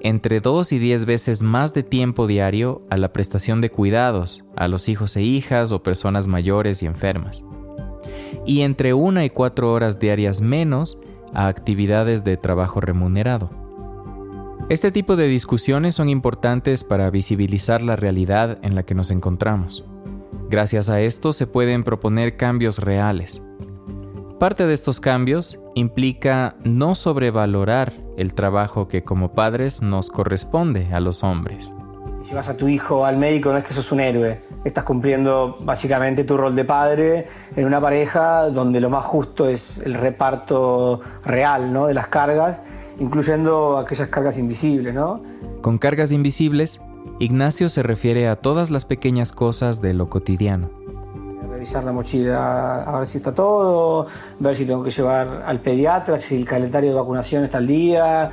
entre 0.00 0.40
dos 0.40 0.72
y 0.72 0.78
diez 0.78 1.06
veces 1.06 1.42
más 1.42 1.72
de 1.72 1.84
tiempo 1.84 2.26
diario 2.26 2.82
a 2.90 2.98
la 2.98 3.14
prestación 3.14 3.62
de 3.62 3.70
cuidados 3.70 4.44
a 4.56 4.68
los 4.68 4.90
hijos 4.90 5.16
e 5.16 5.22
hijas 5.22 5.72
o 5.72 5.82
personas 5.82 6.28
mayores 6.28 6.82
y 6.82 6.86
enfermas, 6.86 7.46
y 8.44 8.60
entre 8.60 8.92
una 8.92 9.24
y 9.24 9.30
cuatro 9.30 9.72
horas 9.72 9.98
diarias 9.98 10.42
menos 10.42 10.98
a 11.32 11.46
actividades 11.46 12.24
de 12.24 12.36
trabajo 12.36 12.78
remunerado. 12.82 13.65
Este 14.68 14.90
tipo 14.90 15.14
de 15.14 15.28
discusiones 15.28 15.94
son 15.94 16.08
importantes 16.08 16.82
para 16.82 17.08
visibilizar 17.10 17.82
la 17.82 17.94
realidad 17.94 18.58
en 18.62 18.74
la 18.74 18.82
que 18.82 18.96
nos 18.96 19.12
encontramos. 19.12 19.84
Gracias 20.50 20.90
a 20.90 21.00
esto 21.00 21.32
se 21.32 21.46
pueden 21.46 21.84
proponer 21.84 22.36
cambios 22.36 22.78
reales. 22.78 23.44
Parte 24.40 24.66
de 24.66 24.74
estos 24.74 24.98
cambios 24.98 25.60
implica 25.74 26.56
no 26.64 26.94
sobrevalorar 26.96 27.92
el 28.16 28.34
trabajo 28.34 28.88
que 28.88 29.04
como 29.04 29.34
padres 29.34 29.82
nos 29.82 30.10
corresponde 30.10 30.92
a 30.92 30.98
los 30.98 31.22
hombres. 31.22 31.72
Si 32.22 32.34
vas 32.34 32.48
a 32.48 32.56
tu 32.56 32.66
hijo 32.66 33.06
al 33.06 33.18
médico 33.18 33.52
no 33.52 33.58
es 33.58 33.64
que 33.64 33.72
sos 33.72 33.92
un 33.92 34.00
héroe, 34.00 34.40
estás 34.64 34.82
cumpliendo 34.82 35.58
básicamente 35.60 36.24
tu 36.24 36.36
rol 36.36 36.56
de 36.56 36.64
padre 36.64 37.28
en 37.54 37.64
una 37.64 37.80
pareja 37.80 38.50
donde 38.50 38.80
lo 38.80 38.90
más 38.90 39.04
justo 39.04 39.48
es 39.48 39.78
el 39.78 39.94
reparto 39.94 41.00
real 41.24 41.72
¿no? 41.72 41.86
de 41.86 41.94
las 41.94 42.08
cargas 42.08 42.60
incluyendo 42.98 43.78
aquellas 43.78 44.08
cargas 44.08 44.38
invisibles, 44.38 44.94
¿no? 44.94 45.22
Con 45.60 45.78
cargas 45.78 46.12
invisibles, 46.12 46.80
Ignacio 47.18 47.68
se 47.68 47.82
refiere 47.82 48.28
a 48.28 48.36
todas 48.36 48.70
las 48.70 48.84
pequeñas 48.84 49.32
cosas 49.32 49.80
de 49.80 49.94
lo 49.94 50.08
cotidiano. 50.08 50.70
Revisar 51.50 51.84
la 51.84 51.92
mochila 51.92 52.82
a 52.82 52.98
ver 52.98 53.06
si 53.06 53.18
está 53.18 53.34
todo, 53.34 54.06
ver 54.38 54.56
si 54.56 54.66
tengo 54.66 54.84
que 54.84 54.90
llevar 54.90 55.44
al 55.46 55.60
pediatra, 55.60 56.18
si 56.18 56.36
el 56.36 56.44
calendario 56.44 56.90
de 56.90 56.96
vacunación 56.96 57.44
está 57.44 57.58
al 57.58 57.66
día, 57.66 58.30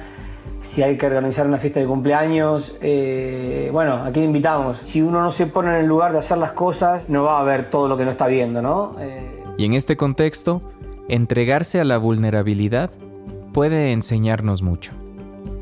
si 0.62 0.84
hay 0.84 0.98
que 0.98 1.06
organizar 1.06 1.48
una 1.48 1.58
fiesta 1.58 1.80
de 1.80 1.86
cumpleaños. 1.86 2.78
Eh, 2.82 3.70
bueno, 3.72 3.94
¿a 3.96 4.12
quién 4.12 4.26
invitamos? 4.26 4.82
Si 4.86 5.02
uno 5.02 5.22
no 5.22 5.32
se 5.32 5.46
pone 5.46 5.70
en 5.70 5.78
el 5.78 5.86
lugar 5.86 6.12
de 6.12 6.20
hacer 6.20 6.38
las 6.38 6.52
cosas, 6.52 7.08
no 7.08 7.24
va 7.24 7.40
a 7.40 7.44
ver 7.44 7.70
todo 7.70 7.88
lo 7.88 7.96
que 7.96 8.04
no 8.04 8.12
está 8.12 8.28
viendo, 8.28 8.62
¿no? 8.62 8.96
Eh, 9.00 9.44
y 9.58 9.66
en 9.66 9.74
este 9.74 9.96
contexto, 9.96 10.62
entregarse 11.08 11.80
a 11.80 11.86
la 11.86 11.98
vulnerabilidad 11.98 12.92
puede 13.54 13.94
enseñarnos 13.94 14.62
mucho. 14.62 14.92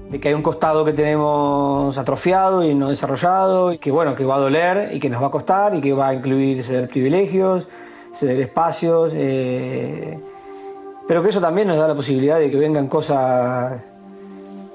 De 0.10 0.20
que 0.20 0.30
hay 0.30 0.34
un 0.34 0.42
costado 0.42 0.84
que 0.84 0.94
tenemos 0.94 1.98
atrofiado 1.98 2.64
y 2.64 2.74
no 2.74 2.90
desarrollado, 2.90 3.72
y 3.74 3.78
que 3.78 3.92
bueno, 3.92 4.16
que 4.16 4.26
va 4.26 4.36
a 4.36 4.40
doler 4.40 4.96
y 4.96 5.00
que 5.00 5.10
nos 5.10 5.22
va 5.22 5.28
a 5.28 5.32
costar 5.32 5.76
y 5.76 5.82
que 5.82 5.94
va 5.94 6.10
a 6.10 6.14
incluir 6.14 6.64
ceder 6.64 6.90
privilegios, 6.90 7.68
ceder 8.14 8.40
espacios, 8.42 9.14
eh, 9.16 10.20
pero 11.08 11.22
que 11.22 11.30
eso 11.30 11.40
también 11.40 11.68
nos 11.68 11.78
da 11.78 11.88
la 11.88 11.96
posibilidad 11.96 12.40
de 12.40 12.50
que 12.50 12.58
vengan 12.58 12.88
cosas 12.88 13.82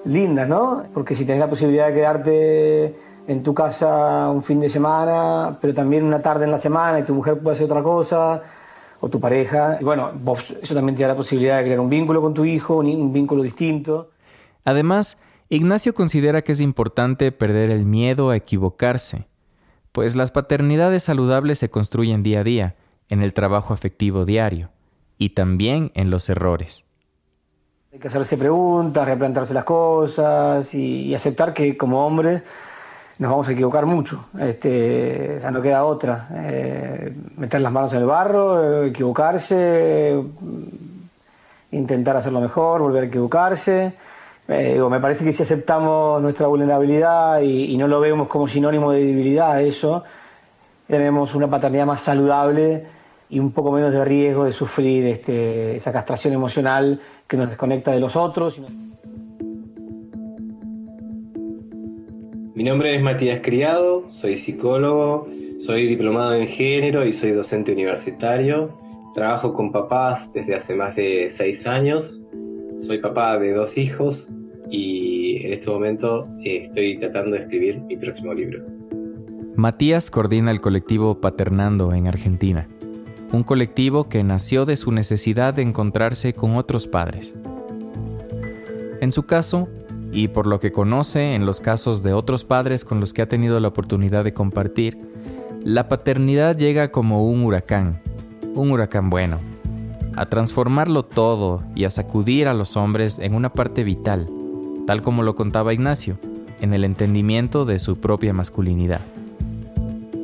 lindas, 0.05 0.49
¿no? 0.49 0.85
Porque 0.95 1.15
si 1.15 1.25
tenés 1.25 1.41
la 1.41 1.51
posibilidad 1.51 1.89
de 1.89 1.95
quedarte 1.95 2.95
en 3.29 3.43
tu 3.43 3.53
casa 3.53 4.31
un 4.31 4.43
fin 4.43 4.61
de 4.61 4.69
semana, 4.69 5.59
pero 5.61 5.75
también 5.75 6.05
una 6.05 6.23
tarde 6.23 6.45
en 6.45 6.51
la 6.51 6.59
semana 6.59 7.01
y 7.01 7.03
tu 7.03 7.15
mujer 7.15 7.39
puede 7.39 7.57
hacer 7.57 7.67
otra 7.67 7.83
cosa, 7.83 8.43
o 9.01 9.09
tu 9.09 9.21
pareja. 9.21 9.79
Y 9.81 9.85
bueno, 9.85 10.13
vos, 10.15 10.41
eso 10.63 10.75
también 10.75 10.97
te 10.97 11.03
da 11.03 11.09
la 11.09 11.17
posibilidad 11.17 11.59
de 11.59 11.65
crear 11.65 11.81
un 11.81 11.91
vínculo 11.91 12.21
con 12.21 12.35
tu 12.35 12.45
hijo, 12.45 12.77
un 12.77 13.13
vínculo 13.13 13.43
distinto. 13.43 14.11
Además, 14.65 15.19
Ignacio 15.49 15.95
considera 15.95 16.43
que 16.43 16.53
es 16.53 16.61
importante 16.61 17.31
perder 17.31 17.71
el 17.71 17.85
miedo 17.85 18.31
a 18.31 18.37
equivocarse, 18.37 19.29
pues 19.93 20.17
las 20.17 20.33
paternidades 20.33 21.05
saludables 21.05 21.59
se 21.59 21.71
construyen 21.71 22.25
día 22.25 22.41
a 22.41 22.45
día, 22.45 22.75
en 23.09 23.23
el 23.23 23.33
trabajo 23.33 23.73
afectivo 23.73 24.25
diario, 24.25 24.71
y 25.19 25.31
también 25.31 25.93
en 25.95 26.11
los 26.11 26.29
errores. 26.29 26.85
Hay 27.93 28.01
que 28.01 28.09
hacerse 28.09 28.37
preguntas, 28.37 29.07
replantarse 29.07 29.55
las 29.55 29.65
cosas 29.65 30.75
y, 30.75 31.15
aceptar 31.15 31.55
que 31.55 31.77
como 31.77 32.05
hombres 32.05 32.43
nos 33.19 33.31
vamos 33.31 33.49
a 33.49 33.53
equivocar 33.53 33.87
mucho. 33.87 34.27
Este, 34.39 35.37
o 35.37 35.41
sea, 35.41 35.51
no 35.51 35.63
queda 35.63 35.85
otra. 35.85 36.29
Eh, 36.35 37.15
meter 37.37 37.61
las 37.61 37.73
manos 37.73 37.93
en 37.95 38.01
el 38.01 38.07
barro, 38.07 38.85
equivocarse, 38.85 40.23
intentar 41.73 42.17
hacerlo 42.17 42.41
mejor, 42.41 42.83
volver 42.83 43.05
a 43.05 43.07
equivocarse. 43.07 43.95
Eh, 44.49 44.81
me 44.91 45.01
parece 45.01 45.25
que 45.25 45.33
si 45.33 45.43
aceptamos 45.43 46.23
nuestra 46.23 46.47
vulnerabilidad 46.47 47.41
y, 47.41 47.77
no 47.77 47.89
lo 47.89 48.01
vemos 48.01 48.29
como 48.29 48.47
sinónimo 48.47 48.93
de 48.93 49.05
debilidad, 49.05 49.61
eso, 49.61 50.05
tenemos 50.87 51.35
una 51.35 51.49
paternidad 51.49 51.87
más 51.87 52.03
saludable 52.03 52.87
y 53.29 53.41
un 53.41 53.51
poco 53.51 53.73
menos 53.73 53.93
de 53.93 54.05
riesgo 54.05 54.45
de 54.45 54.53
sufrir 54.53 55.07
este, 55.07 55.75
esa 55.77 55.93
castración 55.93 56.33
emocional 56.33 57.01
que 57.27 57.37
nos 57.37 57.49
desconecta 57.49 57.91
de 57.91 57.99
los 57.99 58.15
otros. 58.15 58.59
Mi 58.59 58.86
nombre 62.67 62.95
es 62.95 63.03
Matías 63.03 63.41
Criado, 63.43 64.11
soy 64.11 64.37
psicólogo, 64.37 65.29
soy 65.59 65.87
diplomado 65.87 66.35
en 66.35 66.49
género 66.49 67.07
y 67.07 67.13
soy 67.13 67.31
docente 67.31 67.73
universitario. 67.73 68.79
Trabajo 69.15 69.55
con 69.55 69.73
papás 69.73 70.33
desde 70.35 70.55
hace 70.55 70.75
más 70.75 70.97
de 70.97 71.29
seis 71.31 71.67
años 71.67 72.23
soy 72.79 72.99
papá 72.99 73.39
de 73.39 73.55
dos 73.55 73.79
hijos 73.79 74.29
y 74.71 75.45
en 75.47 75.53
este 75.55 75.71
momento 75.71 76.29
eh, 76.45 76.63
estoy 76.65 76.99
tratando 76.99 77.37
de 77.37 77.43
escribir 77.43 77.81
mi 77.81 77.97
próximo 77.97 78.35
libro. 78.35 78.65
Matías 79.55 80.11
coordina 80.11 80.51
el 80.51 80.61
colectivo 80.61 81.21
Paternando 81.21 81.95
en 81.95 82.07
Argentina, 82.07 82.69
un 83.33 83.43
colectivo 83.45 84.09
que 84.09 84.23
nació 84.23 84.67
de 84.67 84.77
su 84.77 84.93
necesidad 84.93 85.55
de 85.55 85.63
encontrarse 85.63 86.35
con 86.35 86.57
otros 86.57 86.87
padres. 86.87 87.35
En 89.01 89.13
su 89.13 89.25
caso, 89.25 89.69
y 90.17 90.29
por 90.29 90.47
lo 90.47 90.61
que 90.61 90.73
conoce 90.73 91.35
en 91.35 91.45
los 91.45 91.61
casos 91.61 92.03
de 92.03 92.15
otros 92.15 92.43
padres 92.43 92.87
con 92.87 93.01
los 93.01 93.13
que 93.13 93.21
ha 93.21 93.29
tenido 93.29 93.61
la 93.61 93.69
oportunidad 93.69 94.25
de 94.25 94.33
compartir, 94.33 94.99
la 95.63 95.91
paternidad 95.91 96.57
llega 96.57 96.91
como 96.91 97.29
un 97.29 97.45
huracán, 97.45 98.01
un 98.55 98.71
huracán 98.71 99.11
bueno, 99.11 99.41
a 100.17 100.25
transformarlo 100.25 101.03
todo 101.03 101.63
y 101.75 101.85
a 101.85 101.91
sacudir 101.91 102.49
a 102.49 102.55
los 102.55 102.79
hombres 102.79 103.19
en 103.19 103.35
una 103.35 103.53
parte 103.53 103.85
vital, 103.85 104.27
tal 104.87 105.03
como 105.03 105.23
lo 105.23 105.35
contaba 105.35 105.75
Ignacio, 105.75 106.19
en 106.63 106.73
el 106.73 106.85
entendimiento 106.85 107.67
de 107.67 107.79
su 107.79 108.01
propia 108.01 108.33
masculinidad. 108.33 109.03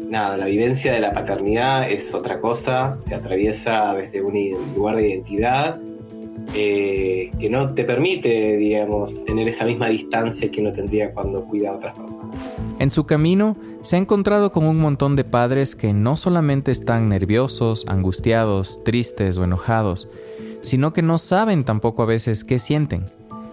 Nada, 0.08 0.38
la 0.38 0.46
vivencia 0.46 0.94
de 0.94 1.00
la 1.00 1.12
paternidad 1.12 1.90
es 1.90 2.14
otra 2.14 2.40
cosa, 2.40 2.96
se 3.06 3.14
atraviesa 3.14 3.92
desde 3.92 4.22
un 4.22 4.34
lugar 4.74 4.96
de 4.96 5.10
identidad 5.10 5.78
eh, 6.54 7.30
que 7.38 7.48
no 7.48 7.72
te 7.74 7.84
permite, 7.84 8.56
digamos, 8.56 9.24
tener 9.24 9.48
esa 9.48 9.64
misma 9.64 9.88
distancia 9.88 10.50
que 10.50 10.60
uno 10.60 10.72
tendría 10.72 11.12
cuando 11.12 11.44
cuida 11.44 11.70
a 11.70 11.74
otras 11.74 11.96
personas. 11.96 12.36
En 12.78 12.90
su 12.90 13.04
camino 13.04 13.56
se 13.80 13.96
ha 13.96 13.98
encontrado 13.98 14.52
con 14.52 14.66
un 14.66 14.78
montón 14.78 15.16
de 15.16 15.24
padres 15.24 15.74
que 15.74 15.92
no 15.92 16.16
solamente 16.16 16.70
están 16.70 17.08
nerviosos, 17.08 17.84
angustiados, 17.88 18.82
tristes 18.84 19.38
o 19.38 19.44
enojados, 19.44 20.08
sino 20.62 20.92
que 20.92 21.02
no 21.02 21.16
saben 21.18 21.64
tampoco 21.64 22.02
a 22.02 22.06
veces 22.06 22.44
qué 22.44 22.58
sienten. 22.58 23.06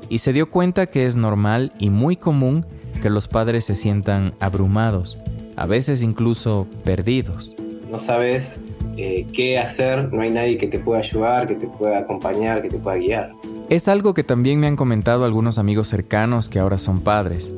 Y 0.10 0.20
se 0.20 0.34
dio 0.34 0.50
cuenta 0.50 0.88
que 0.88 1.06
es 1.06 1.16
normal 1.16 1.72
y 1.80 1.90
muy 1.90 2.18
común 2.18 2.66
que 3.02 3.10
los 3.10 3.28
padres 3.28 3.66
se 3.66 3.76
sientan 3.76 4.34
abrumados, 4.40 5.18
a 5.56 5.66
veces 5.68 6.04
incluso 6.04 6.68
perdidos. 6.84 7.56
No 7.90 7.98
sabes 7.98 8.60
eh, 9.02 9.26
qué 9.34 9.58
hacer, 9.58 10.12
no 10.14 10.22
hay 10.22 10.32
nadie 10.32 10.58
que 10.58 10.68
te 10.68 10.80
pueda 10.80 11.00
ayudar, 11.00 11.48
que 11.48 11.56
te 11.56 11.68
pueda 11.68 12.00
acompañar, 12.00 12.62
que 12.62 12.70
te 12.70 12.78
pueda 12.78 12.98
guiar. 12.98 13.32
Es 13.70 13.88
algo 13.88 14.14
que 14.14 14.24
también 14.24 14.60
me 14.60 14.68
han 14.68 14.76
comentado 14.76 15.26
algunos 15.26 15.58
amigos 15.58 15.88
cercanos 15.88 16.50
que 16.50 16.60
ahora 16.60 16.78
son 16.78 17.02
padres 17.02 17.54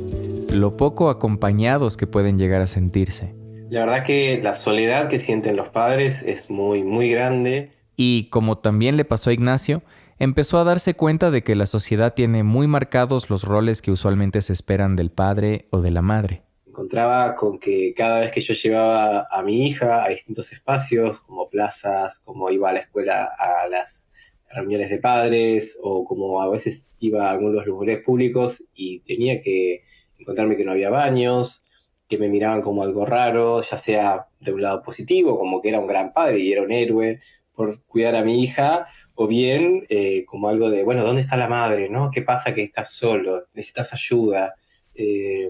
lo 0.51 0.75
poco 0.77 1.10
acompañados 1.10 1.97
que 1.97 2.08
pueden 2.08 2.38
llegar 2.38 2.62
a 2.62 2.67
sentirse. 2.67 3.34
La 3.69 3.82
verdad 3.86 4.04
que 4.04 4.39
la 4.43 4.54
soledad 4.54 5.08
que 5.08 5.17
sienten 5.17 5.56
los 5.56 5.69
padres 5.69 6.23
es 6.23 6.49
muy, 6.49 6.84
muy 6.84 7.10
grande. 7.10 7.71
Y 7.95 8.25
como 8.30 8.58
también 8.58 8.97
le 8.97 9.06
pasó 9.06 9.30
a 9.30 9.34
Ignacio, 9.34 9.82
empezó 10.19 10.60
a 10.60 10.63
darse 10.63 10.93
cuenta 10.93 11.32
de 11.32 11.43
que 11.43 11.56
la 11.56 11.65
sociedad 11.65 12.13
tiene 12.13 12.43
muy 12.43 12.67
marcados 12.67 13.30
los 13.30 13.43
roles 13.43 13.82
que 13.82 13.91
usualmente 13.91 14.41
se 14.41 14.54
esperan 14.54 14.95
del 14.95 15.10
padre 15.10 15.67
o 15.71 15.82
de 15.82 15.91
la 15.91 16.01
madre. 16.01 16.41
Encontraba 16.71 17.36
con 17.36 17.60
que 17.60 17.93
cada 17.93 18.21
vez 18.21 18.31
que 18.31 18.39
yo 18.39 18.53
llevaba 18.53 19.27
a 19.29 19.43
mi 19.43 19.67
hija 19.67 20.05
a 20.05 20.07
distintos 20.07 20.53
espacios, 20.53 21.19
como 21.19 21.49
plazas, 21.49 22.21
como 22.21 22.49
iba 22.49 22.69
a 22.69 22.73
la 22.73 22.79
escuela 22.79 23.25
a 23.38 23.67
las 23.67 24.10
reuniones 24.49 24.89
de 24.89 24.97
padres, 24.99 25.77
o 25.84 26.05
como 26.05 26.41
a 26.41 26.49
veces 26.49 26.89
iba 26.99 27.27
a 27.27 27.31
algunos 27.31 27.65
lugares 27.65 28.01
públicos 28.05 28.63
y 28.73 29.01
tenía 29.01 29.41
que 29.41 29.84
encontrarme 30.17 30.55
que 30.55 30.63
no 30.63 30.71
había 30.71 30.89
baños, 30.89 31.65
que 32.07 32.17
me 32.17 32.29
miraban 32.29 32.62
como 32.62 32.84
algo 32.84 33.05
raro, 33.05 33.62
ya 33.62 33.75
sea 33.75 34.27
de 34.39 34.53
un 34.53 34.62
lado 34.62 34.81
positivo, 34.81 35.38
como 35.38 35.62
que 35.62 35.67
era 35.67 35.79
un 35.81 35.88
gran 35.88 36.13
padre 36.13 36.39
y 36.39 36.53
era 36.53 36.62
un 36.62 36.71
héroe 36.71 37.19
por 37.53 37.84
cuidar 37.84 38.15
a 38.15 38.23
mi 38.23 38.45
hija, 38.45 38.88
o 39.15 39.27
bien 39.27 39.86
eh, 39.89 40.23
como 40.23 40.47
algo 40.47 40.69
de, 40.69 40.86
bueno, 40.86 41.03
¿dónde 41.03 41.21
está 41.21 41.36
la 41.36 41.49
madre? 41.49 41.89
¿no? 41.89 42.12
¿Qué 42.12 42.21
pasa 42.21 42.53
que 42.53 42.63
estás 42.63 42.93
solo? 42.93 43.47
¿Necesitas 43.53 43.91
ayuda? 43.93 44.55
Eh, 44.95 45.49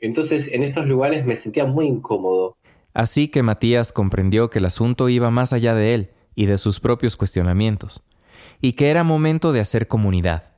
entonces, 0.00 0.48
en 0.52 0.62
estos 0.62 0.86
lugares 0.86 1.24
me 1.24 1.36
sentía 1.36 1.66
muy 1.66 1.86
incómodo. 1.86 2.56
Así 2.92 3.28
que 3.28 3.42
Matías 3.42 3.92
comprendió 3.92 4.50
que 4.50 4.58
el 4.58 4.66
asunto 4.66 5.08
iba 5.08 5.30
más 5.30 5.52
allá 5.52 5.74
de 5.74 5.94
él 5.94 6.10
y 6.34 6.46
de 6.46 6.58
sus 6.58 6.80
propios 6.80 7.16
cuestionamientos, 7.16 8.02
y 8.60 8.72
que 8.72 8.90
era 8.90 9.04
momento 9.04 9.52
de 9.52 9.60
hacer 9.60 9.86
comunidad 9.86 10.50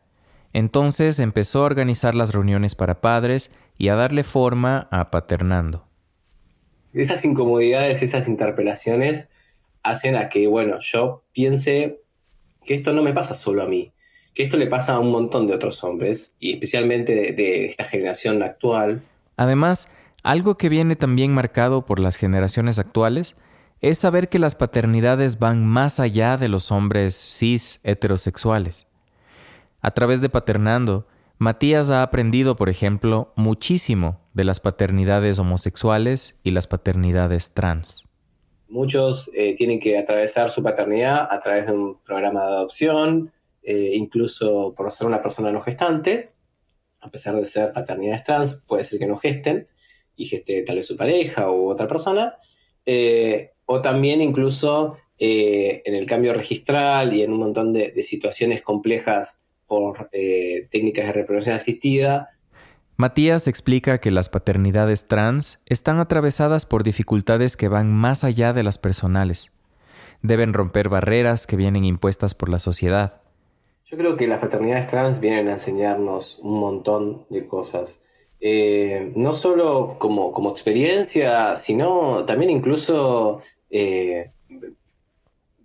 entonces 0.53 1.19
empezó 1.19 1.63
a 1.63 1.67
organizar 1.67 2.15
las 2.15 2.33
reuniones 2.33 2.75
para 2.75 3.01
padres 3.01 3.51
y 3.79 3.89
a 3.89 3.95
darle 3.95 4.23
forma 4.23 4.89
a 4.91 5.11
Paternando. 5.11 5.87
Esas 6.93 7.25
incomodidades, 7.25 8.03
esas 8.03 8.29
interpelaciones 8.29 9.31
hacen 9.83 10.15
a 10.15 10.29
que, 10.29 10.47
bueno, 10.47 10.79
yo 10.83 11.25
piense 11.33 12.01
que 12.65 12.75
esto 12.75 12.93
no 12.93 13.03
me 13.03 13.15
pasa 13.15 13.35
solo 13.35 13.63
a 13.63 13.67
mí, 13.67 13.93
que 14.35 14.43
esto 14.43 14.57
le 14.59 14.67
pasa 14.67 14.95
a 14.95 15.01
un 15.01 15.11
montón 15.11 15.47
de 15.47 15.55
otros 15.55 15.83
hombres, 15.85 16.35
y 16.39 16.53
especialmente 16.53 17.15
de, 17.15 17.33
de 17.33 17.67
esta 17.67 17.85
generación 17.85 18.43
actual. 18.43 19.03
Además, 19.37 19.89
algo 20.23 20.57
que 20.57 20.69
viene 20.69 20.97
también 20.97 21.33
marcado 21.33 21.85
por 21.85 21.99
las 21.99 22.17
generaciones 22.17 22.79
actuales 22.79 23.37
es 23.81 23.99
saber 23.99 24.29
que 24.29 24.39
las 24.39 24.55
paternidades 24.55 25.39
van 25.39 25.67
más 25.67 25.99
allá 25.99 26.37
de 26.37 26.49
los 26.49 26.71
hombres 26.71 27.15
cis 27.17 27.81
heterosexuales. 27.83 28.87
A 29.81 29.91
través 29.91 30.21
de 30.21 30.29
Paternando, 30.29 31.07
Matías 31.39 31.91
ha 31.91 32.05
aprendido, 32.05 32.55
por 32.55 32.69
ejemplo, 32.69 33.33
muchísimo 33.35 34.21
de 34.33 34.45
las 34.45 34.61
paternidades 34.61 35.41
homosexuales 35.41 36.39
y 36.45 36.53
las 36.53 36.69
paternidades 36.69 37.51
trans. 37.51 38.07
Muchos 38.69 39.29
eh, 39.35 39.57
tienen 39.57 39.81
que 39.81 39.99
atravesar 39.99 40.51
su 40.51 40.63
paternidad 40.63 41.27
a 41.31 41.41
través 41.41 41.67
de 41.67 41.73
un 41.73 41.99
programa 42.07 42.47
de 42.47 42.53
adopción, 42.53 43.33
eh, 43.65 43.91
incluso 43.95 44.73
por 44.77 44.91
ser 44.93 45.09
una 45.09 45.21
persona 45.21 45.51
no 45.51 45.61
gestante, 45.61 46.32
a 47.03 47.11
pesar 47.11 47.37
de 47.37 47.45
ser 47.45 47.73
paternidades 47.73 48.25
trans, 48.25 48.55
puede 48.67 48.85
ser 48.85 48.99
que 48.99 49.07
no 49.07 49.19
gesten 49.19 49.69
y 50.17 50.25
geste 50.25 50.63
tal 50.63 50.77
vez 50.77 50.87
su 50.87 50.97
pareja 50.97 51.51
u 51.51 51.69
otra 51.69 51.89
persona, 51.89 52.37
eh, 52.87 53.51
o 53.67 53.83
también 53.83 54.21
incluso 54.21 54.97
en 55.25 55.95
el 55.95 56.05
cambio 56.05 56.35
registral 56.35 57.15
y 57.15 57.23
en 57.23 57.31
un 57.33 57.39
montón 57.39 57.73
de 57.73 58.03
situaciones 58.03 58.61
complejas 58.61 59.39
por 59.73 60.11
eh, 60.13 60.69
técnicas 60.71 61.07
de 61.07 61.13
reproducción 61.15 61.57
asistida. 61.57 62.29
Matías 62.99 63.49
explica 63.49 64.03
que 64.03 64.11
las 64.11 64.29
paternidades 64.29 65.09
trans 65.09 65.61
están 65.65 65.99
atravesadas 65.99 66.67
por 66.67 66.83
dificultades 66.83 67.57
que 67.57 67.69
van 67.69 67.91
más 67.91 68.23
allá 68.23 68.53
de 68.53 68.65
las 68.65 68.77
personales. 68.77 69.51
Deben 70.21 70.53
romper 70.53 70.91
barreras 70.91 71.47
que 71.47 71.57
vienen 71.57 71.87
impuestas 71.87 72.35
por 72.35 72.51
la 72.51 72.59
sociedad. 72.59 73.22
Yo 73.93 73.99
creo 73.99 74.17
que 74.17 74.27
las 74.27 74.41
paternidades 74.41 74.89
trans 74.89 75.21
vienen 75.21 75.49
a 75.49 75.53
enseñarnos 75.53 76.39
un 76.41 76.59
montón 76.59 77.27
de 77.29 77.47
cosas. 77.47 78.01
Eh, 78.41 79.13
no 79.17 79.35
solo 79.35 79.97
como, 79.99 80.33
como, 80.33 80.51
experiencia, 80.51 81.57
sino 81.57 82.25
también 82.25 82.51
incluso 82.51 83.43
eh, 83.69 84.31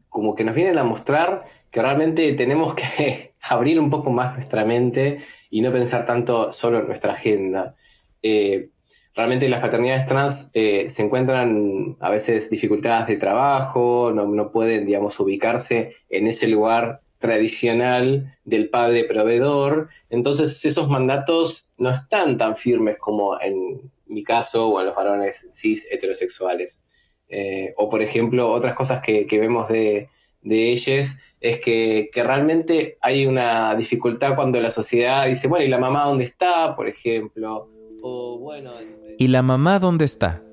como 0.09 0.35
que 0.35 0.43
nos 0.43 0.55
vienen 0.55 0.77
a 0.77 0.83
mostrar 0.83 1.45
que 1.71 1.81
realmente 1.81 2.33
tenemos 2.33 2.75
que 2.75 3.31
abrir 3.41 3.79
un 3.79 3.89
poco 3.89 4.09
más 4.09 4.33
nuestra 4.33 4.65
mente 4.65 5.21
y 5.49 5.61
no 5.61 5.71
pensar 5.71 6.05
tanto 6.05 6.51
solo 6.51 6.79
en 6.79 6.87
nuestra 6.87 7.13
agenda. 7.13 7.75
Eh, 8.21 8.71
realmente 9.15 9.47
las 9.47 9.61
paternidades 9.61 10.05
trans 10.05 10.51
se 10.53 11.01
encuentran 11.01 11.95
a 12.01 12.09
veces 12.09 12.49
dificultadas 12.49 13.07
de 13.07 13.15
trabajo, 13.15 14.11
no, 14.13 14.25
no, 14.25 14.51
pueden, 14.51 14.85
digamos, 14.85 15.17
ubicarse 15.17 15.93
en 16.09 16.27
ese 16.27 16.49
lugar 16.49 17.06
tradicional 17.19 18.37
del 18.43 18.69
padre 18.69 19.05
proveedor. 19.05 19.89
Entonces 20.09 20.63
esos 20.65 20.89
mandatos 20.89 21.71
no 21.77 21.89
están 21.89 22.37
tan 22.37 22.55
firmes 22.55 22.97
como 22.97 23.39
en 23.39 23.91
mi 24.05 24.23
caso 24.23 24.69
o 24.69 24.79
en 24.79 24.87
los 24.87 24.95
varones 24.95 25.45
cis 25.51 25.87
heterosexuales. 25.91 26.83
Eh, 27.29 27.73
o 27.77 27.89
por 27.89 28.01
ejemplo, 28.01 28.49
otras 28.51 28.73
cosas 28.73 29.01
que, 29.01 29.27
vemos 29.31 29.67
de, 29.67 30.09
de 30.41 30.73
es 30.73 31.59
que, 31.59 32.09
que, 32.11 32.23
realmente 32.23 32.97
hay 33.01 33.25
una 33.25 33.75
dificultad 33.75 34.35
cuando 34.35 34.61
la 34.61 34.71
sociedad 34.71 35.27
dice, 35.27 35.47
bueno, 35.47 35.65
¿y 35.65 35.69
la 35.69 35.77
mamá 35.77 36.05
dónde 36.05 36.23
está? 36.23 36.75
Por 36.75 36.87
ejemplo. 36.87 37.69
O 38.01 38.39
bueno, 38.39 38.73
¿Y 39.17 39.27
la 39.27 39.41
mamá 39.41 39.79
dónde 39.79 40.05
está? 40.05 40.43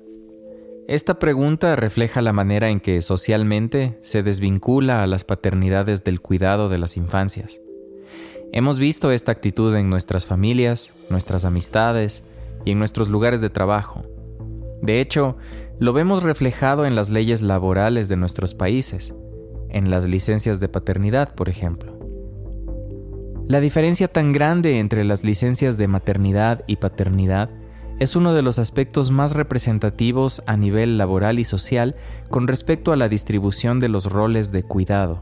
Esta 0.87 1.17
pregunta 1.17 1.75
refleja 1.75 2.21
la 2.21 2.31
manera 2.31 2.69
en 2.69 2.79
que 2.79 3.01
socialmente 3.01 3.97
se 4.01 4.21
desvincula 4.21 5.01
a 5.01 5.07
las 5.07 5.23
paternidades 5.23 6.03
del 6.03 6.21
cuidado 6.21 6.69
de 6.69 6.77
las 6.77 6.95
infancias. 6.95 7.59
Hemos 8.51 8.77
visto 8.77 9.09
esta 9.09 9.31
actitud 9.31 9.75
en 9.75 9.89
nuestras 9.89 10.27
familias, 10.27 10.93
nuestras 11.09 11.43
amistades 11.43 12.23
y 12.65 12.71
en 12.71 12.79
nuestros 12.79 13.09
lugares 13.09 13.41
de 13.41 13.49
trabajo. 13.49 14.03
De 14.83 15.01
hecho, 15.01 15.37
lo 15.79 15.91
vemos 15.91 16.21
reflejado 16.21 16.85
en 16.85 16.95
las 16.95 17.09
leyes 17.09 17.41
laborales 17.41 18.07
de 18.07 18.17
nuestros 18.17 18.53
países, 18.53 19.15
en 19.69 19.89
las 19.89 20.05
licencias 20.05 20.59
de 20.59 20.69
paternidad, 20.69 21.33
por 21.33 21.49
ejemplo. 21.49 21.97
La 23.47 23.59
diferencia 23.59 24.07
tan 24.07 24.31
grande 24.33 24.77
entre 24.77 25.03
las 25.03 25.23
licencias 25.23 25.77
de 25.77 25.87
maternidad 25.87 26.63
y 26.67 26.75
paternidad 26.75 27.49
es 27.99 28.15
uno 28.15 28.33
de 28.33 28.41
los 28.41 28.59
aspectos 28.59 29.11
más 29.11 29.35
representativos 29.35 30.43
a 30.45 30.57
nivel 30.57 30.97
laboral 30.97 31.39
y 31.39 31.45
social 31.45 31.95
con 32.29 32.47
respecto 32.47 32.91
a 32.91 32.97
la 32.97 33.09
distribución 33.09 33.79
de 33.79 33.89
los 33.89 34.05
roles 34.05 34.51
de 34.51 34.63
cuidado. 34.63 35.21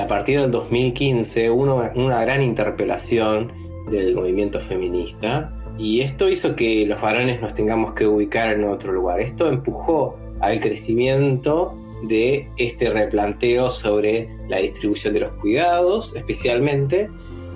A 0.00 0.06
partir 0.06 0.40
del 0.40 0.50
2015 0.50 1.50
hubo 1.50 1.82
una 1.96 2.20
gran 2.22 2.42
interpelación 2.42 3.52
del 3.90 4.14
movimiento 4.14 4.60
feminista 4.60 5.52
y 5.78 6.00
esto 6.00 6.28
hizo 6.28 6.54
que 6.54 6.86
los 6.86 7.00
varones 7.00 7.40
nos 7.40 7.54
tengamos 7.54 7.94
que 7.94 8.06
ubicar 8.06 8.52
en 8.52 8.64
otro 8.64 8.92
lugar. 8.92 9.20
Esto 9.20 9.48
empujó 9.48 10.16
al 10.40 10.60
crecimiento 10.60 11.74
de 12.02 12.48
este 12.56 12.90
replanteo 12.90 13.70
sobre 13.70 14.28
la 14.48 14.58
distribución 14.58 15.14
de 15.14 15.20
los 15.20 15.32
cuidados, 15.32 16.14
especialmente, 16.14 17.10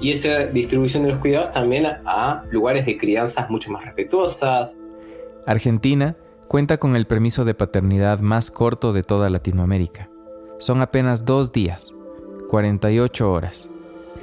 y 0.04 0.12
esa 0.12 0.44
distribución 0.44 1.04
de 1.04 1.12
los 1.12 1.20
cuidados 1.20 1.50
también 1.50 1.86
a, 1.86 2.44
lugares 2.50 2.84
de 2.84 2.98
crianzas 2.98 3.48
mucho 3.48 3.70
más 3.70 3.86
respetuosas. 3.86 4.76
Argentina 5.46 6.14
cuenta 6.46 6.76
con 6.76 6.94
el 6.94 7.06
permiso 7.06 7.46
de 7.46 7.54
paternidad 7.54 8.18
más 8.18 8.50
corto 8.50 8.92
de 8.92 9.02
toda 9.02 9.30
Latinoamérica. 9.30 10.10
Son 10.58 10.82
apenas 10.82 11.24
dos 11.24 11.52
días, 11.52 11.96
48 12.50 13.32
horas. 13.32 13.70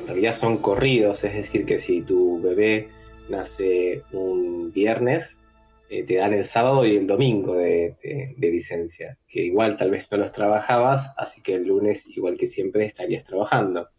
En 0.02 0.06
realidad 0.06 0.34
son 0.34 0.60
corridos, 0.60 1.24
es 1.24 1.34
decir, 1.34 1.65
que 1.65 1.80
si 1.80 2.04
tu 2.04 2.39
bebé 2.39 2.89
nace 3.28 4.04
un 4.12 4.72
viernes, 4.72 5.41
eh, 5.89 6.04
te 6.04 6.17
dan 6.17 6.34
el 6.34 6.44
sábado 6.44 6.86
y 6.86 6.96
el 6.96 7.08
domingo 7.08 7.56
de, 7.56 7.96
de, 8.38 8.52
licencia, 8.52 9.17
que 9.28 9.41
igual 9.41 9.78
tal 9.78 9.89
vez 9.89 10.08
no 10.12 10.17
los 10.20 10.32
trabajabas, 10.32 11.12
así 11.17 11.41
que 11.41 11.56
el 11.56 11.65
lunes, 11.65 12.06
igual 12.06 12.38
que 12.38 12.46
siempre, 12.46 12.86
estarías 12.86 13.24
trabajando. 13.24 13.89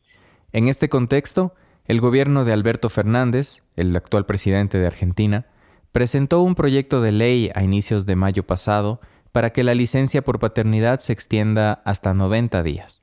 En 0.53 0.69
este 0.69 0.89
contexto, 0.89 1.55
el 1.87 2.01
gobierno 2.01 2.45
de 2.45 2.53
Alberto 2.53 2.89
Fernández, 2.89 3.63
el 3.77 3.95
actual 3.97 4.27
presidente 4.27 4.79
de 4.79 4.87
Argentina, 4.87 5.47
presentó 5.91 6.43
un 6.43 6.55
proyecto 6.55 7.03
de 7.03 7.13
ley 7.13 7.51
a 7.55 7.63
inicios 7.63 8.07
de 8.07 8.17
mayo 8.17 8.45
pasado 8.45 9.01
para 9.33 9.51
que 9.51 9.65
la 9.65 9.75
licencia 9.75 10.23
por 10.23 10.39
paternidad 10.39 11.01
se 11.01 11.13
extienda 11.13 11.83
hasta 11.85 12.15
90 12.15 12.63
días. 12.63 13.03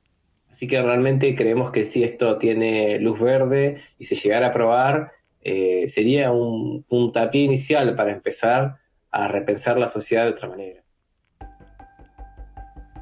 Así 0.50 0.66
que 0.66 0.80
realmente 0.80 1.34
creemos 1.34 1.70
que 1.72 1.84
si 1.84 2.04
esto 2.04 2.38
tiene 2.38 2.98
luz 3.00 3.18
verde 3.20 3.82
y 3.98 4.04
se 4.04 4.14
llegara 4.14 4.46
a 4.46 4.50
aprobar, 4.50 5.12
eh, 5.42 5.88
sería 5.88 6.32
un 6.32 6.82
puntapié 6.82 7.42
inicial 7.42 7.94
para 7.94 8.12
empezar 8.12 8.76
a 9.10 9.28
repensar 9.28 9.78
la 9.78 9.88
sociedad 9.88 10.24
de 10.24 10.30
otra 10.30 10.48
manera. 10.48 10.82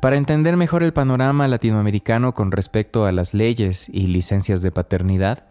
Para 0.01 0.17
entender 0.17 0.57
mejor 0.57 0.85
el 0.85 0.93
panorama 0.93 1.49
latinoamericano 1.49 2.33
con 2.33 2.53
respecto 2.53 3.05
a 3.05 3.13
las 3.13 3.35
leyes 3.35 3.89
y 3.89 4.07
licencias 4.07 4.63
de 4.63 4.71
paternidad, 4.71 5.45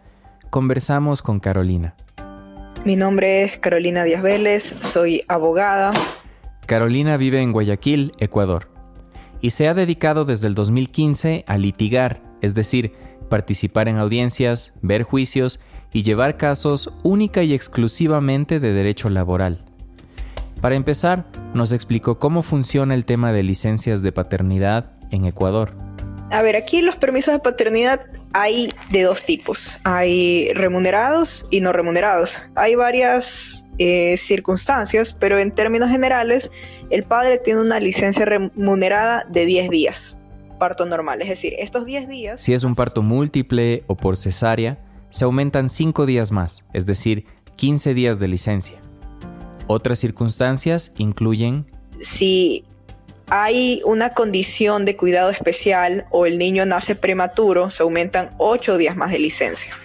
conversamos 0.50 1.22
con 1.22 1.40
Carolina. 1.40 1.94
Mi 2.84 2.96
nombre 2.96 3.44
es 3.44 3.58
Carolina 3.58 4.04
Díaz 4.04 4.22
Vélez, 4.22 4.74
soy 4.80 5.24
abogada. 5.28 5.92
Carolina 6.66 7.16
vive 7.16 7.40
en 7.42 7.52
Guayaquil, 7.52 8.12
Ecuador, 8.18 8.68
y 9.40 9.50
se 9.50 9.68
ha 9.68 9.74
dedicado 9.74 10.24
desde 10.24 10.46
el 10.46 10.54
2015 10.54 11.44
a 11.46 11.58
litigar, 11.58 12.20
es 12.40 12.54
decir, 12.54 12.92
participar 13.28 13.88
en 13.88 13.98
audiencias, 13.98 14.72
ver 14.82 15.02
juicios 15.02 15.60
y 15.92 16.02
llevar 16.02 16.36
casos 16.36 16.92
única 17.02 17.42
y 17.42 17.54
exclusivamente 17.54 18.60
de 18.60 18.72
derecho 18.72 19.08
laboral. 19.08 19.64
Para 20.60 20.74
empezar, 20.74 21.24
nos 21.54 21.72
explicó 21.72 22.18
cómo 22.18 22.42
funciona 22.42 22.94
el 22.94 23.04
tema 23.04 23.32
de 23.32 23.42
licencias 23.42 24.02
de 24.02 24.12
paternidad 24.12 24.90
en 25.10 25.24
Ecuador. 25.24 25.72
A 26.30 26.42
ver, 26.42 26.56
aquí 26.56 26.82
los 26.82 26.96
permisos 26.96 27.32
de 27.32 27.40
paternidad 27.40 28.00
hay 28.32 28.70
de 28.90 29.02
dos 29.02 29.24
tipos. 29.24 29.78
Hay 29.84 30.52
remunerados 30.54 31.46
y 31.50 31.60
no 31.60 31.72
remunerados. 31.72 32.36
Hay 32.54 32.74
varias 32.74 33.64
eh, 33.78 34.16
circunstancias, 34.16 35.16
pero 35.18 35.38
en 35.38 35.52
términos 35.52 35.90
generales, 35.90 36.50
el 36.90 37.04
padre 37.04 37.38
tiene 37.38 37.60
una 37.60 37.80
licencia 37.80 38.24
remunerada 38.24 39.24
de 39.28 39.46
10 39.46 39.70
días, 39.70 40.18
parto 40.58 40.86
normal. 40.86 41.22
Es 41.22 41.28
decir, 41.28 41.54
estos 41.58 41.86
10 41.86 42.08
días... 42.08 42.42
Si 42.42 42.52
es 42.52 42.64
un 42.64 42.74
parto 42.74 43.02
múltiple 43.02 43.84
o 43.86 43.96
por 43.96 44.16
cesárea, 44.16 44.78
se 45.10 45.24
aumentan 45.24 45.68
5 45.68 46.06
días 46.06 46.32
más, 46.32 46.64
es 46.72 46.86
decir, 46.86 47.24
15 47.56 47.94
días 47.94 48.18
de 48.18 48.28
licencia. 48.28 48.78
Otras 49.66 49.98
circunstancias 49.98 50.92
incluyen... 50.96 51.66
Si 52.00 52.64
hay 53.30 53.82
una 53.84 54.14
condición 54.14 54.84
de 54.84 54.96
cuidado 54.96 55.30
especial 55.30 56.06
o 56.10 56.26
el 56.26 56.38
niño 56.38 56.64
nace 56.64 56.94
prematuro, 56.94 57.70
se 57.70 57.82
aumentan 57.82 58.30
8 58.38 58.78
días 58.78 58.96
más 58.96 59.10
de 59.10 59.18
licencia. 59.18 59.76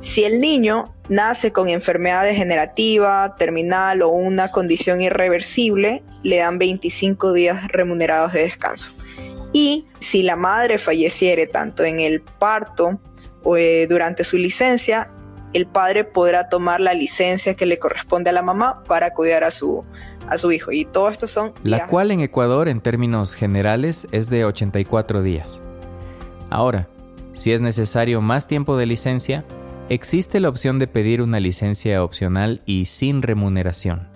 Si 0.00 0.24
el 0.24 0.40
niño 0.40 0.94
nace 1.08 1.52
con 1.52 1.68
enfermedad 1.68 2.24
degenerativa, 2.24 3.34
terminal 3.36 4.02
o 4.02 4.08
una 4.08 4.50
condición 4.50 5.02
irreversible, 5.02 6.02
le 6.22 6.38
dan 6.38 6.58
25 6.58 7.32
días 7.32 7.68
remunerados 7.68 8.32
de 8.32 8.42
descanso. 8.42 8.90
Y 9.52 9.86
si 10.00 10.22
la 10.22 10.36
madre 10.36 10.78
falleciere 10.78 11.46
tanto 11.46 11.84
en 11.84 12.00
el 12.00 12.22
parto 12.22 12.98
o 13.42 13.56
eh, 13.56 13.86
durante 13.86 14.24
su 14.24 14.38
licencia, 14.38 15.10
el 15.52 15.66
padre 15.66 16.04
podrá 16.04 16.48
tomar 16.48 16.80
la 16.80 16.94
licencia 16.94 17.54
que 17.54 17.66
le 17.66 17.78
corresponde 17.78 18.30
a 18.30 18.32
la 18.32 18.42
mamá 18.42 18.82
para 18.84 19.12
cuidar 19.12 19.44
a 19.44 19.50
su, 19.50 19.84
a 20.28 20.38
su 20.38 20.52
hijo. 20.52 20.72
Y 20.72 20.84
todo 20.84 21.08
esto 21.08 21.26
son... 21.26 21.52
La 21.62 21.86
cual 21.86 22.10
en 22.10 22.20
Ecuador 22.20 22.68
en 22.68 22.80
términos 22.80 23.34
generales 23.34 24.06
es 24.12 24.30
de 24.30 24.44
84 24.44 25.22
días. 25.22 25.62
Ahora, 26.50 26.88
si 27.32 27.52
es 27.52 27.60
necesario 27.60 28.20
más 28.20 28.46
tiempo 28.46 28.76
de 28.76 28.86
licencia, 28.86 29.44
existe 29.88 30.40
la 30.40 30.48
opción 30.48 30.78
de 30.78 30.86
pedir 30.86 31.22
una 31.22 31.40
licencia 31.40 32.02
opcional 32.02 32.62
y 32.66 32.86
sin 32.86 33.22
remuneración. 33.22 34.08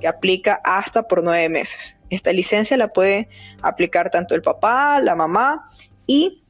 Que 0.00 0.08
aplica 0.08 0.60
hasta 0.64 1.02
por 1.02 1.22
nueve 1.22 1.48
meses. 1.48 1.96
Esta 2.10 2.32
licencia 2.32 2.76
la 2.76 2.88
puede 2.88 3.28
aplicar 3.62 4.10
tanto 4.10 4.34
el 4.34 4.42
papá, 4.42 5.00
la 5.00 5.14
mamá 5.14 5.64
y 6.06 6.42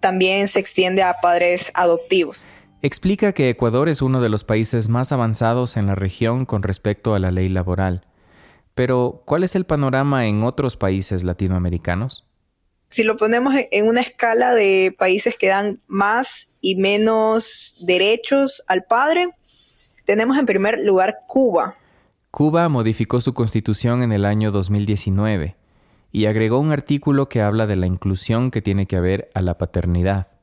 también 0.00 0.48
se 0.48 0.58
extiende 0.60 1.02
a 1.02 1.14
padres 1.20 1.70
adoptivos. 1.74 2.42
Explica 2.82 3.32
que 3.32 3.50
Ecuador 3.50 3.90
es 3.90 4.00
uno 4.00 4.22
de 4.22 4.30
los 4.30 4.42
países 4.42 4.88
más 4.88 5.12
avanzados 5.12 5.76
en 5.76 5.86
la 5.86 5.94
región 5.94 6.46
con 6.46 6.62
respecto 6.62 7.14
a 7.14 7.18
la 7.18 7.30
ley 7.30 7.50
laboral. 7.50 8.06
Pero, 8.74 9.22
¿cuál 9.26 9.44
es 9.44 9.54
el 9.54 9.66
panorama 9.66 10.26
en 10.26 10.42
otros 10.44 10.78
países 10.78 11.22
latinoamericanos? 11.22 12.26
Si 12.88 13.02
lo 13.02 13.18
ponemos 13.18 13.52
en 13.70 13.86
una 13.86 14.00
escala 14.00 14.54
de 14.54 14.94
países 14.98 15.36
que 15.36 15.48
dan 15.48 15.80
más 15.88 16.48
y 16.62 16.76
menos 16.76 17.76
derechos 17.82 18.62
al 18.66 18.84
padre, 18.84 19.28
tenemos 20.06 20.38
en 20.38 20.46
primer 20.46 20.78
lugar 20.78 21.18
Cuba. 21.28 21.76
Cuba 22.30 22.66
modificó 22.70 23.20
su 23.20 23.34
constitución 23.34 24.02
en 24.02 24.12
el 24.12 24.24
año 24.24 24.52
2019 24.52 25.54
y 26.12 26.26
agregó 26.26 26.58
un 26.58 26.72
artículo 26.72 27.28
que 27.28 27.42
habla 27.42 27.66
de 27.66 27.76
la 27.76 27.86
inclusión 27.86 28.50
que 28.50 28.62
tiene 28.62 28.86
que 28.86 28.96
haber 28.96 29.30
a 29.34 29.42
la 29.42 29.58
paternidad 29.58 30.39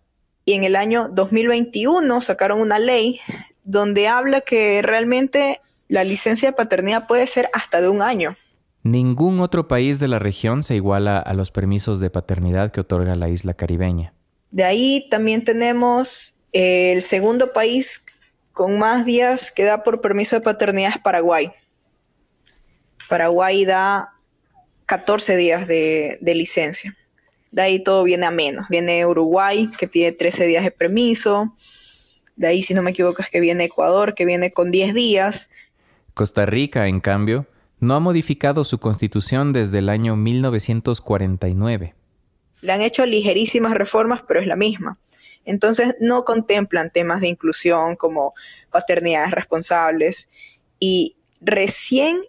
y 0.47 0.53
en 0.53 0.63
el 0.63 0.77
año 0.77 1.09
2021 1.09 2.21
sacaron 2.21 2.61
una 2.61 2.79
ley 2.79 3.19
donde 3.65 4.07
habla 4.07 4.39
que 4.39 4.81
realmente 4.81 5.59
la 5.89 6.05
licencia 6.05 6.49
de 6.49 6.55
paternidad 6.55 7.05
puede 7.05 7.27
ser 7.27 7.49
hasta 7.51 7.81
de 7.81 7.89
un 7.89 8.01
año. 8.01 8.37
Ningún 8.81 9.41
otro 9.41 9.67
país 9.67 9.99
de 9.99 10.07
la 10.07 10.19
región 10.19 10.63
se 10.63 10.75
iguala 10.75 11.19
a 11.19 11.33
los 11.33 11.51
permisos 11.51 11.99
de 11.99 12.09
paternidad 12.09 12.71
que 12.71 12.79
otorga 12.79 13.15
la 13.15 13.27
isla 13.27 13.55
caribeña. 13.55 14.13
De 14.49 14.63
ahí 14.63 15.09
también 15.09 15.43
tenemos 15.43 16.33
el 16.53 17.01
segundo 17.01 17.51
país 17.51 18.01
con 18.53 18.79
más 18.79 19.03
días 19.03 19.51
que 19.51 19.65
da 19.65 19.83
por 19.83 19.99
permiso 19.99 20.37
de 20.37 20.41
paternidad 20.43 20.93
es 20.95 21.01
Paraguay. 21.01 21.51
Paraguay 23.09 23.65
da 23.65 24.13
14 24.85 25.35
días 25.35 25.67
de, 25.67 26.19
de 26.21 26.35
licencia. 26.35 26.95
De 27.57 27.63
ahí 27.63 27.79
todo 27.79 28.03
viene 28.03 28.27
a 28.27 28.29
menos. 28.29 28.67
Viene 28.69 29.03
Uruguay, 29.03 29.71
que 29.79 29.87
tiene 29.87 30.11
13 30.11 30.45
días 30.45 30.63
de 30.63 30.69
permiso. 30.69 31.55
De 32.35 32.45
ahí, 32.45 32.61
si 32.61 32.75
no 32.75 32.83
me 32.83 32.91
equivoco, 32.91 33.23
es 33.23 33.31
que 33.31 33.39
viene 33.39 33.63
Ecuador, 33.63 34.13
que 34.13 34.25
viene 34.25 34.53
con 34.53 34.69
10 34.69 34.93
días. 34.93 35.49
Costa 36.13 36.45
Rica, 36.45 36.85
en 36.85 36.99
cambio, 36.99 37.47
no 37.79 37.95
ha 37.95 37.99
modificado 37.99 38.63
su 38.63 38.77
constitución 38.77 39.53
desde 39.53 39.79
el 39.79 39.89
año 39.89 40.15
1949. 40.15 41.95
Le 42.61 42.71
han 42.71 42.81
hecho 42.81 43.07
ligerísimas 43.07 43.73
reformas, 43.73 44.21
pero 44.27 44.39
es 44.39 44.45
la 44.45 44.55
misma. 44.55 44.99
Entonces 45.43 45.95
no 45.99 46.25
contemplan 46.25 46.91
temas 46.91 47.21
de 47.21 47.29
inclusión 47.29 47.95
como 47.95 48.35
paternidades 48.69 49.31
responsables. 49.31 50.29
Y 50.79 51.15
recién 51.41 52.21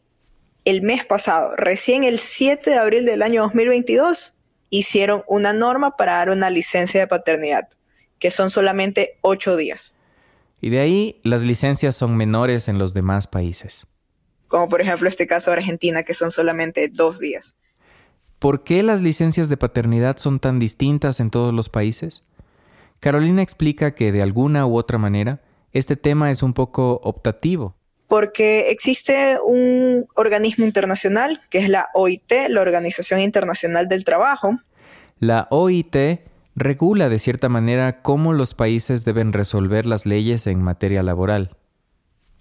el 0.65 0.81
mes 0.81 1.05
pasado, 1.05 1.55
recién 1.57 2.05
el 2.05 2.19
7 2.19 2.71
de 2.71 2.79
abril 2.79 3.05
del 3.05 3.21
año 3.21 3.43
2022, 3.43 4.38
hicieron 4.71 5.23
una 5.27 5.53
norma 5.53 5.97
para 5.97 6.15
dar 6.15 6.31
una 6.31 6.51
licencia 6.51 7.01
de 7.01 7.07
paternidad, 7.07 7.69
que 8.19 8.31
son 8.31 8.51
solamente 8.51 9.19
ocho 9.23 9.57
días. 9.57 9.95
Y 10.61 10.71
de 10.71 10.81
ahí 10.81 11.21
las 11.23 11.43
licencias 11.43 11.97
son 11.97 12.17
menores 12.17 12.69
en 12.69 12.79
los 12.79 12.95
demás 12.95 13.27
países. 13.27 13.87
Como 14.49 14.69
por 14.69 14.81
ejemplo 14.81 15.09
este 15.09 15.27
caso 15.27 15.51
de 15.51 15.59
Argentina, 15.59 16.03
que 16.03 16.15
son 16.15 16.31
solamente 16.31 16.89
dos 16.93 17.19
días. 17.19 17.55
¿Por 18.39 18.65
qué 18.65 18.83
las 18.83 19.03
licencias 19.03 19.49
de 19.49 19.57
paternidad 19.57 20.17
son 20.17 20.39
tan 20.39 20.59
distintas 20.59 21.21
en 21.21 21.31
todos 21.31 21.53
los 21.53 21.69
países? 21.69 22.23
Carolina 23.01 23.43
explica 23.43 23.95
que 23.95 24.13
de 24.13 24.23
alguna 24.23 24.67
u 24.67 24.77
otra 24.77 24.99
manera 24.99 25.41
este 25.73 25.97
tema 25.97 26.31
es 26.31 26.43
un 26.43 26.55
poco 26.55 27.01
optativo. 27.03 27.78
Porque 28.09 28.71
existe 28.71 29.39
un 29.45 30.07
organismo 30.15 30.65
internacional 30.65 31.43
que 31.51 31.59
es 31.59 31.69
la 31.69 31.89
OIT, 31.95 32.33
la 32.49 32.63
Organización 32.63 33.21
Internacional 33.21 33.87
del 33.89 34.05
Trabajo. 34.05 34.59
La 35.21 35.47
OIT 35.51 36.21
regula 36.57 37.09
de 37.09 37.19
cierta 37.19 37.49
manera 37.49 38.01
cómo 38.03 38.33
los 38.33 38.55
países 38.55 39.05
deben 39.05 39.33
resolver 39.33 39.87
las 39.87 40.07
leyes 40.07 40.47
en 40.47 40.63
materia 40.63 41.03
laboral. 41.03 41.57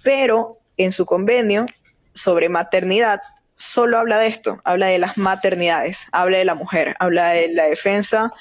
Pero 0.04 0.60
en 0.78 0.92
su 0.92 1.06
convenio 1.06 1.66
sobre 2.14 2.50
maternidad 2.50 3.22
solo 3.58 3.98
habla 3.98 4.20
de 4.20 4.28
esto, 4.28 4.60
habla 4.64 4.88
de 4.88 5.00
las 5.00 5.18
maternidades, 5.18 6.00
habla 6.12 6.38
de 6.38 6.46
la 6.46 6.56
mujer, 6.56 6.96
habla 7.00 7.30
de 7.30 7.50
la 7.50 7.66
defensa 7.66 8.32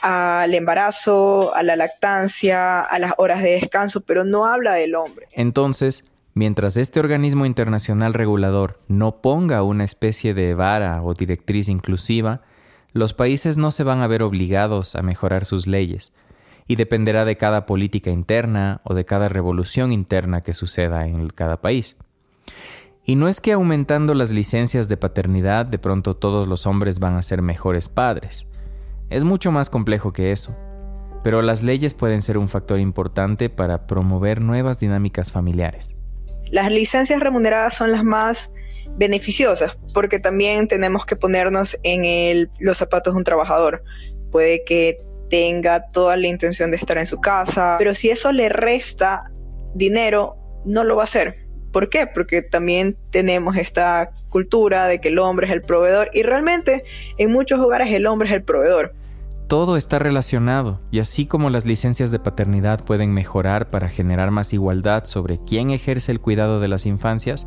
al 0.00 0.52
embarazo, 0.52 1.54
a 1.54 1.62
la 1.62 1.76
lactancia, 1.76 2.82
a 2.82 2.98
las 2.98 3.12
horas 3.16 3.42
de 3.42 3.52
descanso, 3.52 4.02
pero 4.02 4.22
no 4.24 4.44
habla 4.44 4.74
del 4.74 4.94
hombre. 4.96 5.28
Entonces, 5.32 6.04
mientras 6.34 6.76
este 6.76 7.00
organismo 7.00 7.46
internacional 7.46 8.12
regulador 8.12 8.80
no 8.88 9.22
ponga 9.22 9.62
una 9.62 9.84
especie 9.84 10.34
de 10.34 10.54
vara 10.54 11.02
o 11.02 11.14
directriz 11.14 11.68
inclusiva, 11.68 12.42
los 12.92 13.14
países 13.14 13.56
no 13.56 13.70
se 13.70 13.84
van 13.84 14.02
a 14.02 14.06
ver 14.06 14.22
obligados 14.22 14.94
a 14.94 15.02
mejorar 15.02 15.44
sus 15.44 15.66
leyes, 15.66 16.12
y 16.66 16.76
dependerá 16.76 17.24
de 17.24 17.36
cada 17.36 17.66
política 17.66 18.10
interna 18.10 18.80
o 18.84 18.94
de 18.94 19.04
cada 19.04 19.28
revolución 19.28 19.92
interna 19.92 20.42
que 20.42 20.54
suceda 20.54 21.06
en 21.06 21.28
cada 21.30 21.60
país. 21.60 21.96
Y 23.04 23.16
no 23.16 23.28
es 23.28 23.40
que 23.40 23.52
aumentando 23.52 24.14
las 24.14 24.30
licencias 24.30 24.88
de 24.88 24.96
paternidad 24.96 25.66
de 25.66 25.78
pronto 25.78 26.16
todos 26.16 26.48
los 26.48 26.66
hombres 26.66 26.98
van 27.00 27.16
a 27.16 27.22
ser 27.22 27.42
mejores 27.42 27.88
padres. 27.88 28.48
Es 29.10 29.24
mucho 29.24 29.52
más 29.52 29.68
complejo 29.68 30.12
que 30.12 30.32
eso. 30.32 30.56
Pero 31.22 31.42
las 31.42 31.62
leyes 31.62 31.94
pueden 31.94 32.22
ser 32.22 32.38
un 32.38 32.48
factor 32.48 32.80
importante 32.80 33.50
para 33.50 33.86
promover 33.86 34.40
nuevas 34.40 34.80
dinámicas 34.80 35.32
familiares. 35.32 35.96
Las 36.54 36.70
licencias 36.70 37.18
remuneradas 37.18 37.74
son 37.74 37.90
las 37.90 38.04
más 38.04 38.48
beneficiosas 38.96 39.76
porque 39.92 40.20
también 40.20 40.68
tenemos 40.68 41.04
que 41.04 41.16
ponernos 41.16 41.76
en 41.82 42.48
los 42.60 42.78
zapatos 42.78 43.12
de 43.12 43.18
un 43.18 43.24
trabajador. 43.24 43.82
Puede 44.30 44.62
que 44.62 45.00
tenga 45.30 45.90
toda 45.90 46.16
la 46.16 46.28
intención 46.28 46.70
de 46.70 46.76
estar 46.76 46.96
en 46.96 47.06
su 47.06 47.20
casa, 47.20 47.74
pero 47.76 47.92
si 47.92 48.10
eso 48.10 48.30
le 48.30 48.48
resta 48.50 49.32
dinero, 49.74 50.36
no 50.64 50.84
lo 50.84 50.94
va 50.94 51.02
a 51.02 51.06
hacer 51.06 51.44
¿Por 51.74 51.90
qué? 51.90 52.06
Porque 52.06 52.40
también 52.40 52.96
tenemos 53.10 53.56
esta 53.56 54.12
cultura 54.28 54.86
de 54.86 55.00
que 55.00 55.08
el 55.08 55.18
hombre 55.18 55.48
es 55.48 55.52
el 55.52 55.60
proveedor 55.60 56.08
y 56.12 56.22
realmente 56.22 56.84
en 57.18 57.32
muchos 57.32 57.58
hogares 57.58 57.92
el 57.92 58.06
hombre 58.06 58.28
es 58.28 58.34
el 58.36 58.44
proveedor. 58.44 58.94
Todo 59.48 59.76
está 59.76 59.98
relacionado 59.98 60.80
y 60.90 61.00
así 61.00 61.26
como 61.26 61.50
las 61.50 61.66
licencias 61.66 62.10
de 62.10 62.18
paternidad 62.18 62.82
pueden 62.82 63.12
mejorar 63.12 63.68
para 63.68 63.90
generar 63.90 64.30
más 64.30 64.54
igualdad 64.54 65.04
sobre 65.04 65.38
quién 65.44 65.70
ejerce 65.70 66.12
el 66.12 66.20
cuidado 66.20 66.60
de 66.60 66.68
las 66.68 66.86
infancias, 66.86 67.46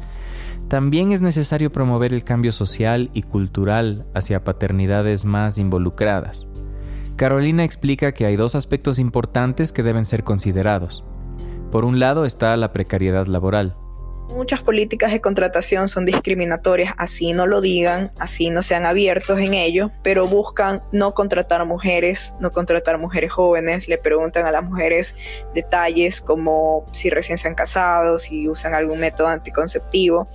también 0.68 1.12
es 1.12 1.22
necesario 1.22 1.72
promover 1.72 2.14
el 2.14 2.24
cambio 2.24 2.52
social 2.52 3.10
y 3.14 3.24
cultural 3.24 4.06
hacia 4.14 4.44
paternidades 4.44 5.26
más 5.26 5.58
involucradas. 5.58 6.48
Carolina 7.16 7.64
explica 7.64 8.12
que 8.12 8.28
hay 8.28 8.36
dos 8.36 8.54
aspectos 8.54 9.00
importantes 9.00 9.72
que 9.72 9.82
deben 9.82 10.06
ser 10.06 10.24
considerados. 10.24 11.04
Por 11.72 11.84
un 11.84 12.00
lado 12.00 12.26
está 12.26 12.56
la 12.58 12.72
precariedad 12.74 13.26
laboral, 13.26 13.76
Muchas 14.30 14.62
políticas 14.62 15.12
de 15.12 15.22
contratación 15.22 15.88
son 15.88 16.06
discriminatorias, 16.06 16.94
así 16.98 17.34
no 17.34 17.48
lo 17.48 17.62
digan, 17.62 18.12
así 18.20 18.50
no 18.50 18.62
sean 18.62 18.86
abiertos 18.86 19.40
en 19.40 19.54
ello, 19.54 19.90
pero 20.04 20.28
buscan 20.28 20.82
no 20.92 21.14
contratar 21.14 21.66
mujeres, 21.66 22.34
no 22.40 22.52
contratar 22.52 22.98
mujeres 22.98 23.32
jóvenes, 23.32 23.88
le 23.88 23.98
preguntan 23.98 24.46
a 24.46 24.52
las 24.52 24.64
mujeres 24.64 25.16
detalles 25.56 26.22
como 26.22 26.86
si 26.92 27.10
recién 27.10 27.38
se 27.38 27.48
han 27.48 27.56
casado, 27.56 28.20
si 28.20 28.48
usan 28.48 28.74
algún 28.74 29.00
método 29.00 29.28
anticonceptivo. 29.28 30.28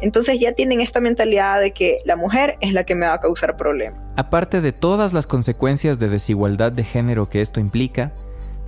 Entonces 0.00 0.40
ya 0.40 0.52
tienen 0.52 0.80
esta 0.80 1.00
mentalidad 1.00 1.60
de 1.60 1.72
que 1.72 1.98
la 2.04 2.16
mujer 2.16 2.56
es 2.60 2.72
la 2.72 2.84
que 2.84 2.94
me 2.94 3.06
va 3.06 3.14
a 3.14 3.20
causar 3.20 3.56
problemas. 3.56 4.00
Aparte 4.16 4.60
de 4.60 4.72
todas 4.72 5.12
las 5.12 5.26
consecuencias 5.26 5.98
de 5.98 6.08
desigualdad 6.08 6.72
de 6.72 6.84
género 6.84 7.28
que 7.28 7.40
esto 7.40 7.60
implica, 7.60 8.12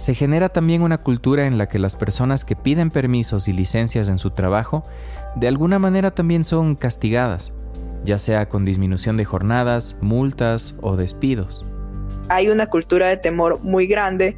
se 0.02 0.16
genera 0.16 0.48
también 0.48 0.82
una 0.82 0.98
cultura 0.98 1.46
en 1.46 1.58
la 1.58 1.68
que 1.68 1.78
las 1.78 1.94
personas 1.94 2.44
que 2.44 2.56
piden 2.56 2.90
permisos 2.90 3.46
y 3.46 3.52
licencias 3.52 4.08
en 4.08 4.18
su 4.18 4.32
trabajo 4.32 4.82
de 5.36 5.46
alguna 5.46 5.78
manera 5.78 6.10
también 6.10 6.42
son 6.42 6.74
castigadas, 6.74 7.54
ya 8.02 8.18
sea 8.18 8.48
con 8.48 8.64
disminución 8.64 9.16
de 9.16 9.24
jornadas, 9.24 9.96
multas 10.00 10.74
o 10.80 10.96
despidos. 10.96 11.64
Hay 12.30 12.48
una 12.48 12.66
cultura 12.66 13.06
de 13.06 13.16
temor 13.16 13.60
muy 13.62 13.86
grande 13.86 14.36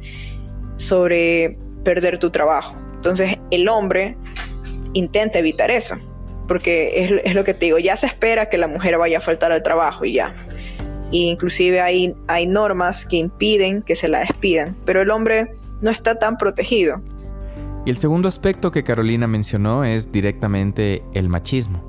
sobre 0.77 1.57
perder 1.83 2.19
tu 2.19 2.29
trabajo. 2.29 2.75
Entonces 2.93 3.39
el 3.49 3.67
hombre 3.67 4.15
intenta 4.93 5.39
evitar 5.39 5.71
eso, 5.71 5.95
porque 6.47 7.21
es, 7.23 7.33
lo 7.33 7.43
que 7.43 7.55
te 7.55 7.65
digo, 7.65 7.79
ya 7.79 7.97
se 7.97 8.05
espera 8.05 8.49
que 8.49 8.59
la 8.59 8.67
mujer 8.67 8.99
vaya 8.99 9.17
a 9.17 9.21
faltar 9.21 9.51
al 9.51 9.63
trabajo 9.63 10.05
y 10.05 10.13
ya. 10.13 10.31
E 11.11 11.17
inclusive 11.17 11.81
hay, 11.81 12.15
hay 12.27 12.47
normas 12.47 13.05
que 13.05 13.17
impiden 13.17 13.81
que 13.81 13.95
se 13.95 14.07
la 14.07 14.19
despidan, 14.19 14.75
pero 14.85 15.01
el 15.01 15.11
hombre 15.11 15.51
no 15.81 15.91
está 15.91 16.17
tan 16.17 16.37
protegido. 16.37 17.01
Y 17.85 17.91
el 17.91 17.97
segundo 17.97 18.27
aspecto 18.27 18.71
que 18.71 18.83
Carolina 18.83 19.27
mencionó 19.27 19.83
es 19.83 20.11
directamente 20.11 21.03
el 21.13 21.29
machismo. 21.29 21.83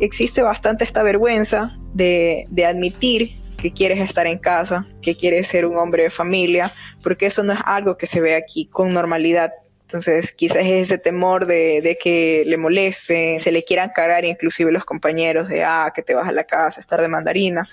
Existe 0.00 0.42
bastante 0.42 0.84
esta 0.84 1.02
vergüenza 1.02 1.74
de, 1.94 2.46
de 2.50 2.66
admitir 2.66 3.36
que 3.56 3.72
quieres 3.72 4.00
estar 4.00 4.26
en 4.26 4.38
casa, 4.38 4.86
que 5.00 5.16
quieres 5.16 5.46
ser 5.46 5.64
un 5.64 5.78
hombre 5.78 6.04
de 6.04 6.10
familia, 6.10 6.72
porque 7.02 7.26
eso 7.26 7.42
no 7.42 7.54
es 7.54 7.60
algo 7.64 7.96
que 7.96 8.06
se 8.06 8.20
ve 8.20 8.34
aquí 8.34 8.66
con 8.66 8.92
normalidad. 8.92 9.52
Entonces, 9.82 10.32
quizás 10.32 10.58
es 10.58 10.82
ese 10.82 10.98
temor 10.98 11.46
de, 11.46 11.80
de, 11.80 11.96
que 11.96 12.42
le 12.44 12.56
moleste, 12.56 13.38
se 13.40 13.52
le 13.52 13.64
quieran 13.64 13.92
cargar 13.94 14.24
inclusive 14.24 14.72
los 14.72 14.84
compañeros 14.84 15.48
de, 15.48 15.64
ah, 15.64 15.92
que 15.94 16.02
te 16.02 16.14
vas 16.14 16.28
a 16.28 16.32
la 16.32 16.44
casa, 16.44 16.80
estar 16.80 17.00
de 17.00 17.08
mandarina. 17.08 17.68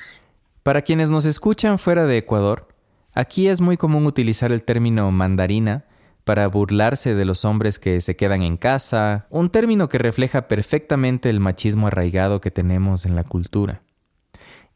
Para 0.63 0.81
quienes 0.81 1.11
nos 1.11 1.25
escuchan 1.25 1.77
fuera 1.77 2.05
de 2.05 2.17
Ecuador, 2.17 2.69
aquí 3.11 3.49
es 3.49 3.59
muy 3.59 3.75
común 3.75 4.05
utilizar 4.05 4.53
el 4.53 4.63
término 4.63 5.11
mandarina 5.11 5.83
para 6.23 6.47
burlarse 6.47 7.15
de 7.15 7.25
los 7.25 7.43
hombres 7.43 7.79
que 7.79 7.99
se 7.99 8.15
quedan 8.15 8.43
en 8.43 8.55
casa, 8.55 9.27
un 9.29 9.49
término 9.49 9.89
que 9.89 9.97
refleja 9.97 10.47
perfectamente 10.47 11.29
el 11.29 11.41
machismo 11.41 11.87
arraigado 11.87 12.39
que 12.39 12.49
tenemos 12.49 13.05
en 13.05 13.13
la 13.13 13.25
cultura. 13.25 13.81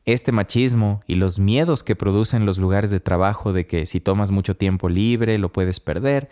Este 0.04 0.34
machismo 0.34 1.00
y 1.08 1.16
los 1.16 1.40
miedos 1.40 1.84
que 1.84 1.96
producen 1.96 2.46
los 2.46 2.58
lugares 2.58 2.92
de 2.92 3.00
trabajo 3.00 3.54
de 3.54 3.66
que 3.66 3.86
si 3.86 4.02
tomas 4.02 4.30
mucho 4.30 4.58
tiempo 4.58 4.90
libre 4.90 5.38
lo 5.38 5.54
puedes 5.54 5.80
perder, 5.80 6.28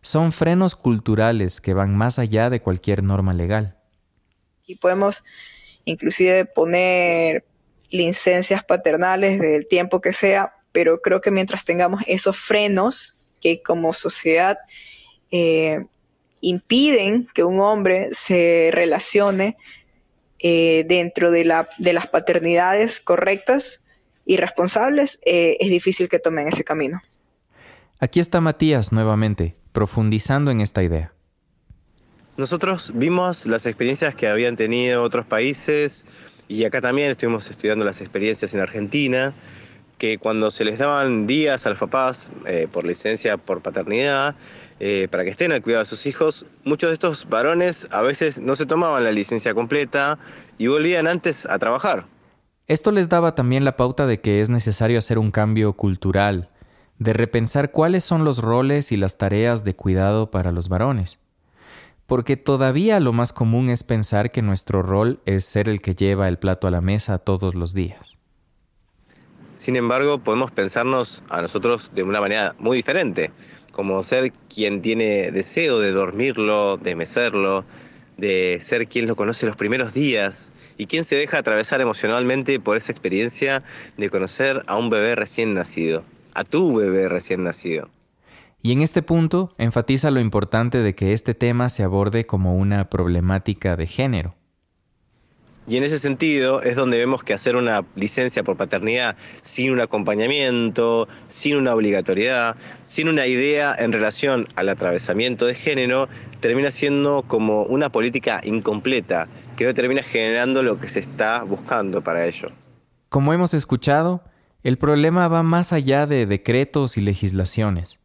son 0.00 0.32
frenos 0.32 0.74
culturales 0.74 1.60
que 1.60 1.74
van 1.74 1.96
más 1.96 2.18
allá 2.18 2.50
de 2.50 2.60
cualquier 2.60 3.04
norma 3.04 3.34
legal. 3.34 3.76
Y 4.66 4.74
podemos 4.74 5.22
inclusive 5.84 6.44
poner 6.44 7.44
licencias 7.90 8.64
paternales 8.64 9.40
del 9.40 9.66
tiempo 9.66 10.00
que 10.00 10.12
sea, 10.12 10.52
pero 10.72 11.00
creo 11.00 11.20
que 11.20 11.30
mientras 11.30 11.64
tengamos 11.64 12.02
esos 12.06 12.36
frenos 12.36 13.16
que 13.40 13.62
como 13.62 13.92
sociedad 13.92 14.58
eh, 15.30 15.84
impiden 16.40 17.26
que 17.34 17.44
un 17.44 17.60
hombre 17.60 18.08
se 18.12 18.70
relacione 18.72 19.56
eh, 20.38 20.84
dentro 20.86 21.30
de, 21.30 21.44
la, 21.44 21.68
de, 21.78 21.92
las 21.92 22.08
paternidades 22.08 23.00
correctas 23.00 23.80
y 24.24 24.36
responsables, 24.36 25.18
eh, 25.24 25.56
es 25.60 25.70
difícil 25.70 26.08
que 26.08 26.18
tomen 26.18 26.48
ese 26.48 26.62
camino. 26.62 27.00
Aquí 27.98 28.20
está 28.20 28.40
Matías 28.40 28.92
nuevamente, 28.92 29.56
profundizando 29.72 30.50
en 30.50 30.60
esta 30.60 30.82
idea. 30.82 31.12
Nosotros 32.36 32.92
vimos 32.94 33.46
las 33.46 33.64
experiencias 33.64 34.14
que 34.14 34.28
habían 34.28 34.56
tenido 34.56 35.02
otros 35.02 35.24
países 35.24 36.04
y 36.48 36.64
acá 36.64 36.80
también 36.80 37.10
estuvimos 37.10 37.50
estudiando 37.50 37.84
las 37.84 38.00
experiencias 38.00 38.54
en 38.54 38.60
Argentina, 38.60 39.34
que 39.98 40.18
cuando 40.18 40.50
se 40.50 40.64
les 40.64 40.78
daban 40.78 41.26
días 41.26 41.66
a 41.66 41.70
los 41.70 41.78
papás 41.78 42.30
eh, 42.46 42.68
por 42.70 42.84
licencia 42.84 43.36
por 43.36 43.62
paternidad, 43.62 44.34
eh, 44.78 45.08
para 45.10 45.24
que 45.24 45.30
estén 45.30 45.52
al 45.52 45.62
cuidado 45.62 45.84
de 45.84 45.88
sus 45.88 46.06
hijos, 46.06 46.44
muchos 46.64 46.90
de 46.90 46.94
estos 46.94 47.28
varones 47.28 47.88
a 47.90 48.02
veces 48.02 48.40
no 48.40 48.56
se 48.56 48.66
tomaban 48.66 49.04
la 49.04 49.12
licencia 49.12 49.54
completa 49.54 50.18
y 50.58 50.66
volvían 50.66 51.06
antes 51.06 51.46
a 51.46 51.58
trabajar. 51.58 52.06
Esto 52.66 52.92
les 52.92 53.08
daba 53.08 53.34
también 53.34 53.64
la 53.64 53.76
pauta 53.76 54.06
de 54.06 54.20
que 54.20 54.40
es 54.40 54.50
necesario 54.50 54.98
hacer 54.98 55.18
un 55.18 55.30
cambio 55.30 55.72
cultural, 55.72 56.50
de 56.98 57.12
repensar 57.12 57.70
cuáles 57.70 58.04
son 58.04 58.24
los 58.24 58.38
roles 58.38 58.92
y 58.92 58.96
las 58.96 59.16
tareas 59.18 59.64
de 59.64 59.74
cuidado 59.74 60.30
para 60.30 60.52
los 60.52 60.68
varones. 60.68 61.20
Porque 62.06 62.36
todavía 62.36 63.00
lo 63.00 63.12
más 63.12 63.32
común 63.32 63.68
es 63.68 63.82
pensar 63.82 64.30
que 64.30 64.42
nuestro 64.42 64.82
rol 64.82 65.20
es 65.26 65.44
ser 65.44 65.68
el 65.68 65.80
que 65.80 65.94
lleva 65.94 66.28
el 66.28 66.38
plato 66.38 66.66
a 66.66 66.70
la 66.70 66.80
mesa 66.80 67.18
todos 67.18 67.54
los 67.54 67.74
días. 67.74 68.18
Sin 69.56 69.74
embargo, 69.74 70.18
podemos 70.18 70.50
pensarnos 70.50 71.22
a 71.28 71.40
nosotros 71.42 71.90
de 71.94 72.02
una 72.02 72.20
manera 72.20 72.54
muy 72.58 72.76
diferente, 72.76 73.30
como 73.72 74.02
ser 74.02 74.32
quien 74.54 74.82
tiene 74.82 75.30
deseo 75.32 75.80
de 75.80 75.92
dormirlo, 75.92 76.76
de 76.76 76.94
mecerlo, 76.94 77.64
de 78.16 78.58
ser 78.60 78.86
quien 78.86 79.06
lo 79.06 79.16
conoce 79.16 79.46
los 79.46 79.56
primeros 79.56 79.92
días 79.92 80.52
y 80.78 80.86
quien 80.86 81.04
se 81.04 81.16
deja 81.16 81.38
atravesar 81.38 81.80
emocionalmente 81.80 82.60
por 82.60 82.76
esa 82.76 82.92
experiencia 82.92 83.62
de 83.96 84.10
conocer 84.10 84.62
a 84.66 84.76
un 84.76 84.90
bebé 84.90 85.14
recién 85.14 85.54
nacido, 85.54 86.04
a 86.34 86.44
tu 86.44 86.76
bebé 86.76 87.08
recién 87.08 87.44
nacido. 87.44 87.88
Y 88.62 88.72
en 88.72 88.82
este 88.82 89.02
punto 89.02 89.54
enfatiza 89.58 90.10
lo 90.10 90.20
importante 90.20 90.78
de 90.78 90.94
que 90.94 91.12
este 91.12 91.34
tema 91.34 91.68
se 91.68 91.82
aborde 91.82 92.26
como 92.26 92.56
una 92.56 92.90
problemática 92.90 93.76
de 93.76 93.86
género. 93.86 94.34
Y 95.68 95.76
en 95.76 95.82
ese 95.82 95.98
sentido 95.98 96.62
es 96.62 96.76
donde 96.76 96.96
vemos 96.96 97.24
que 97.24 97.34
hacer 97.34 97.56
una 97.56 97.84
licencia 97.96 98.44
por 98.44 98.56
paternidad 98.56 99.16
sin 99.42 99.72
un 99.72 99.80
acompañamiento, 99.80 101.08
sin 101.26 101.56
una 101.56 101.74
obligatoriedad, 101.74 102.54
sin 102.84 103.08
una 103.08 103.26
idea 103.26 103.74
en 103.76 103.92
relación 103.92 104.46
al 104.54 104.68
atravesamiento 104.68 105.44
de 105.44 105.54
género, 105.54 106.08
termina 106.38 106.70
siendo 106.70 107.24
como 107.26 107.64
una 107.64 107.90
política 107.90 108.40
incompleta, 108.44 109.26
que 109.56 109.64
no 109.64 109.74
termina 109.74 110.04
generando 110.04 110.62
lo 110.62 110.78
que 110.78 110.86
se 110.86 111.00
está 111.00 111.42
buscando 111.42 112.00
para 112.00 112.26
ello. 112.26 112.52
Como 113.08 113.32
hemos 113.32 113.52
escuchado, 113.52 114.22
el 114.62 114.78
problema 114.78 115.26
va 115.26 115.42
más 115.42 115.72
allá 115.72 116.06
de 116.06 116.26
decretos 116.26 116.96
y 116.96 117.00
legislaciones, 117.00 118.00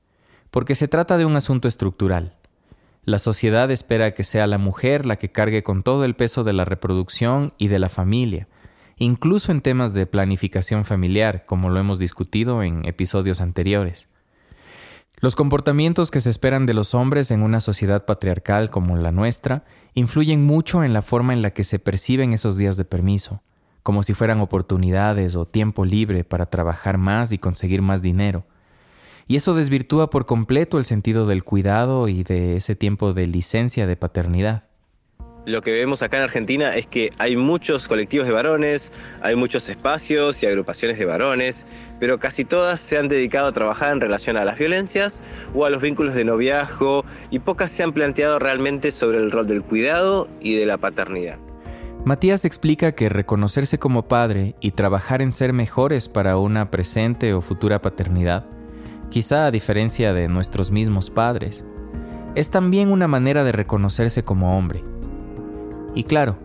porque 0.51 0.75
se 0.75 0.87
trata 0.87 1.17
de 1.17 1.25
un 1.25 1.35
asunto 1.35 1.67
estructural. 1.67 2.35
La 3.03 3.17
sociedad 3.17 3.71
espera 3.71 4.13
que 4.13 4.23
sea 4.23 4.45
la 4.45 4.59
mujer 4.59 5.07
la 5.07 5.15
que 5.15 5.31
cargue 5.31 5.63
con 5.63 5.81
todo 5.81 6.05
el 6.05 6.15
peso 6.15 6.43
de 6.43 6.53
la 6.53 6.65
reproducción 6.65 7.53
y 7.57 7.67
de 7.67 7.79
la 7.79 7.89
familia, 7.89 8.47
incluso 8.97 9.51
en 9.51 9.61
temas 9.61 9.93
de 9.93 10.05
planificación 10.05 10.85
familiar, 10.85 11.45
como 11.45 11.69
lo 11.69 11.79
hemos 11.79 11.97
discutido 11.97 12.61
en 12.61 12.85
episodios 12.85 13.41
anteriores. 13.41 14.07
Los 15.19 15.35
comportamientos 15.35 16.11
que 16.11 16.19
se 16.19 16.29
esperan 16.29 16.65
de 16.65 16.73
los 16.73 16.93
hombres 16.93 17.31
en 17.31 17.43
una 17.43 17.59
sociedad 17.59 18.05
patriarcal 18.05 18.69
como 18.69 18.97
la 18.97 19.11
nuestra 19.11 19.63
influyen 19.93 20.43
mucho 20.43 20.83
en 20.83 20.93
la 20.93 21.01
forma 21.01 21.33
en 21.33 21.41
la 21.41 21.51
que 21.51 21.63
se 21.63 21.79
perciben 21.79 22.33
esos 22.33 22.57
días 22.57 22.75
de 22.75 22.85
permiso, 22.85 23.41
como 23.83 24.03
si 24.03 24.13
fueran 24.13 24.41
oportunidades 24.41 25.35
o 25.35 25.45
tiempo 25.45 25.85
libre 25.85 26.23
para 26.23 26.47
trabajar 26.47 26.97
más 26.97 27.31
y 27.33 27.37
conseguir 27.37 27.81
más 27.81 28.01
dinero, 28.01 28.45
y 29.27 29.35
eso 29.35 29.53
desvirtúa 29.53 30.09
por 30.09 30.25
completo 30.25 30.77
el 30.77 30.85
sentido 30.85 31.25
del 31.25 31.43
cuidado 31.43 32.07
y 32.07 32.23
de 32.23 32.55
ese 32.57 32.75
tiempo 32.75 33.13
de 33.13 33.27
licencia 33.27 33.87
de 33.87 33.95
paternidad. 33.95 34.63
Lo 35.45 35.63
que 35.63 35.71
vemos 35.71 36.03
acá 36.03 36.17
en 36.17 36.23
Argentina 36.23 36.75
es 36.75 36.85
que 36.85 37.09
hay 37.17 37.35
muchos 37.35 37.87
colectivos 37.87 38.27
de 38.27 38.33
varones, 38.33 38.91
hay 39.23 39.35
muchos 39.35 39.67
espacios 39.69 40.43
y 40.43 40.45
agrupaciones 40.45 40.99
de 40.99 41.05
varones, 41.05 41.65
pero 41.99 42.19
casi 42.19 42.45
todas 42.45 42.79
se 42.79 42.99
han 42.99 43.07
dedicado 43.07 43.47
a 43.47 43.51
trabajar 43.51 43.91
en 43.91 44.01
relación 44.01 44.37
a 44.37 44.45
las 44.45 44.59
violencias 44.59 45.23
o 45.55 45.65
a 45.65 45.71
los 45.71 45.81
vínculos 45.81 46.13
de 46.13 46.25
noviazgo 46.25 47.05
y 47.31 47.39
pocas 47.39 47.71
se 47.71 47.81
han 47.81 47.91
planteado 47.91 48.37
realmente 48.37 48.91
sobre 48.91 49.17
el 49.17 49.31
rol 49.31 49.47
del 49.47 49.63
cuidado 49.63 50.29
y 50.41 50.53
de 50.53 50.67
la 50.67 50.77
paternidad. 50.77 51.39
Matías 52.05 52.45
explica 52.45 52.91
que 52.91 53.09
reconocerse 53.09 53.79
como 53.79 54.07
padre 54.07 54.53
y 54.59 54.71
trabajar 54.71 55.23
en 55.23 55.31
ser 55.31 55.53
mejores 55.53 56.07
para 56.07 56.37
una 56.37 56.69
presente 56.69 57.33
o 57.33 57.41
futura 57.41 57.81
paternidad 57.81 58.45
quizá 59.11 59.45
a 59.45 59.51
diferencia 59.51 60.13
de 60.13 60.29
nuestros 60.29 60.71
mismos 60.71 61.09
padres, 61.09 61.65
es 62.33 62.49
también 62.49 62.91
una 62.91 63.09
manera 63.09 63.43
de 63.43 63.51
reconocerse 63.51 64.23
como 64.23 64.57
hombre. 64.57 64.83
Y 65.93 66.05
claro, 66.05 66.37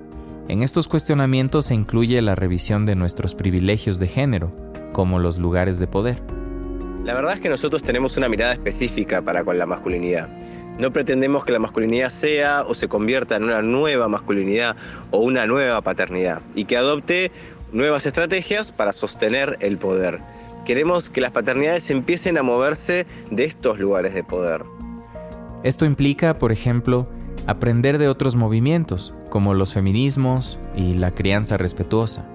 en 0.49 0.63
estos 0.63 0.89
cuestionamientos 0.89 1.67
se 1.67 1.75
incluye 1.75 2.21
la 2.21 2.35
revisión 2.35 2.85
de 2.85 2.97
nuestros 2.97 3.37
privilegios 3.37 4.01
de 4.01 4.09
género, 4.09 4.53
como 4.93 5.21
los 5.21 5.39
lugares 5.39 5.79
de 5.79 5.87
poder. 5.87 6.21
La 7.05 7.15
verdad 7.15 7.35
es 7.35 7.41
que 7.41 7.49
nosotros 7.49 7.85
tenemos 7.85 8.17
una 8.17 8.29
mirada 8.29 8.55
específica 8.55 9.23
para 9.23 9.45
con 9.45 9.57
la 9.59 9.67
masculinidad. 9.67 10.29
No 10.81 10.93
pretendemos 10.93 11.45
que 11.45 11.53
la 11.53 11.61
masculinidad 11.61 12.11
sea 12.11 12.65
o 12.67 12.75
se 12.75 12.89
convierta 12.89 13.37
en 13.37 13.45
una 13.45 13.63
nueva 13.63 14.09
masculinidad 14.09 14.75
o 15.13 15.21
una 15.21 15.47
nueva 15.47 15.81
paternidad 15.83 16.43
y 16.57 16.65
que 16.65 16.77
adopte 16.77 17.31
nuevas 17.73 18.07
estrategias 18.07 18.73
para 18.73 18.93
sostener 18.93 19.57
el 19.61 19.79
poder. 19.79 20.21
Queremos 20.67 21.09
que 21.09 21.21
las 21.21 21.31
paternidades 21.31 21.91
empiecen 21.91 22.37
a 22.39 22.43
moverse 22.43 23.07
de 23.31 23.45
estos 23.45 23.79
lugares 23.79 24.15
de 24.15 24.25
poder. 24.25 24.65
Esto 25.63 25.85
implica, 25.85 26.39
por 26.39 26.51
ejemplo, 26.51 27.09
aprender 27.47 27.99
de 27.99 28.09
otros 28.09 28.35
movimientos, 28.35 29.15
como 29.31 29.55
los 29.55 29.73
feminismos 29.73 30.59
y 30.75 30.95
la 30.95 31.13
crianza 31.13 31.57
respetuosa. 31.57 32.29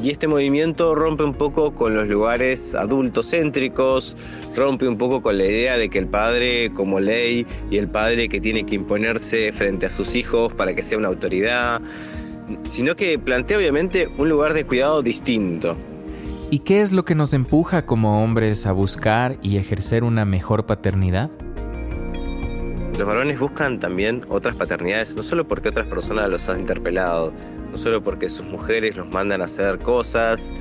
Y 0.00 0.10
este 0.10 0.28
movimiento 0.28 0.94
rompe 0.94 1.24
un 1.24 1.34
poco 1.34 1.74
con 1.74 1.96
los 1.96 2.06
lugares 2.06 2.76
adultocéntricos, 2.76 4.16
rompe 4.56 4.86
un 4.86 4.96
poco 4.96 5.20
con 5.20 5.36
la 5.36 5.44
idea 5.44 5.76
de 5.76 5.90
que 5.90 5.98
el 5.98 6.06
padre 6.06 6.70
como 6.72 7.00
ley 7.00 7.44
y 7.72 7.76
el 7.76 7.88
padre 7.88 8.28
que 8.28 8.40
tiene 8.40 8.64
que 8.64 8.76
imponerse 8.76 9.52
frente 9.52 9.86
a 9.86 9.90
sus 9.90 10.14
hijos 10.14 10.54
para 10.54 10.76
que 10.76 10.82
sea 10.82 10.96
una 10.96 11.08
autoridad, 11.08 11.82
sino 12.62 12.94
que 12.94 13.18
plantea 13.18 13.58
obviamente 13.58 14.08
un 14.16 14.28
lugar 14.28 14.54
de 14.54 14.64
cuidado 14.64 15.02
distinto, 15.02 15.76
¿Y 16.52 16.58
qué 16.58 16.82
es 16.82 16.92
lo 16.92 17.06
que 17.06 17.14
nos 17.14 17.32
empuja 17.32 17.86
como 17.86 18.22
hombres 18.22 18.66
a 18.66 18.72
buscar 18.72 19.38
y 19.40 19.56
ejercer 19.56 20.04
una 20.04 20.26
mejor 20.26 20.66
paternidad? 20.66 21.30
Los 22.98 23.08
varones 23.08 23.38
buscan 23.38 23.80
también 23.80 24.20
otras 24.28 24.54
paternidades, 24.56 25.16
no 25.16 25.22
solo 25.22 25.48
porque 25.48 25.70
otras 25.70 25.86
personas 25.86 26.28
los 26.28 26.46
han 26.50 26.60
interpelado, 26.60 27.32
no 27.70 27.78
solo 27.78 28.02
porque 28.02 28.28
sus 28.28 28.44
mujeres 28.44 28.98
los 28.98 29.08
mandan 29.08 29.40
a 29.40 29.46
hacer 29.46 29.78
cosas 29.78 30.52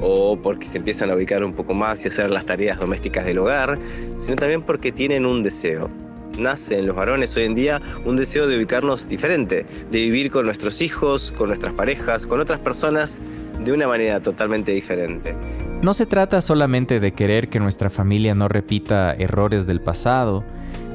o 0.00 0.38
porque 0.40 0.68
se 0.68 0.78
empiezan 0.78 1.10
a 1.10 1.16
ubicar 1.16 1.42
un 1.42 1.52
poco 1.52 1.74
más 1.74 2.04
y 2.04 2.06
hacer 2.06 2.30
las 2.30 2.46
tareas 2.46 2.78
domésticas 2.78 3.24
del 3.24 3.38
hogar, 3.38 3.76
sino 4.18 4.36
también 4.36 4.62
porque 4.62 4.92
tienen 4.92 5.26
un 5.26 5.42
deseo. 5.42 5.90
Nace 6.38 6.78
en 6.78 6.86
los 6.86 6.94
varones 6.94 7.36
hoy 7.36 7.42
en 7.42 7.56
día 7.56 7.82
un 8.04 8.14
deseo 8.14 8.46
de 8.46 8.56
ubicarnos 8.56 9.08
diferente, 9.08 9.66
de 9.90 9.98
vivir 9.98 10.30
con 10.30 10.44
nuestros 10.44 10.80
hijos, 10.80 11.32
con 11.32 11.48
nuestras 11.48 11.72
parejas, 11.72 12.24
con 12.24 12.38
otras 12.38 12.60
personas 12.60 13.20
de 13.64 13.72
una 13.72 13.86
manera 13.86 14.20
totalmente 14.20 14.72
diferente. 14.72 15.34
No 15.82 15.94
se 15.94 16.06
trata 16.06 16.40
solamente 16.40 17.00
de 17.00 17.12
querer 17.12 17.48
que 17.48 17.58
nuestra 17.58 17.88
familia 17.88 18.34
no 18.34 18.48
repita 18.48 19.14
errores 19.14 19.66
del 19.66 19.80
pasado, 19.80 20.44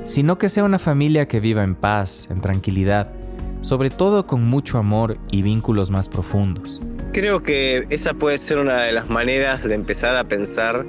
sino 0.03 0.37
que 0.37 0.49
sea 0.49 0.63
una 0.63 0.77
familia 0.77 1.27
que 1.27 1.39
viva 1.39 1.63
en 1.63 1.73
paz, 1.75 2.27
en 2.29 2.41
tranquilidad, 2.41 3.09
sobre 3.61 3.89
todo 3.89 4.27
con 4.27 4.43
mucho 4.43 4.77
amor 4.77 5.17
y 5.31 5.41
vínculos 5.41 5.89
más 5.89 6.07
profundos. 6.07 6.79
Creo 7.13 7.41
que 7.41 7.87
esa 7.89 8.13
puede 8.13 8.37
ser 8.37 8.59
una 8.59 8.83
de 8.83 8.91
las 8.91 9.09
maneras 9.09 9.67
de 9.67 9.73
empezar 9.73 10.15
a 10.17 10.25
pensar 10.25 10.85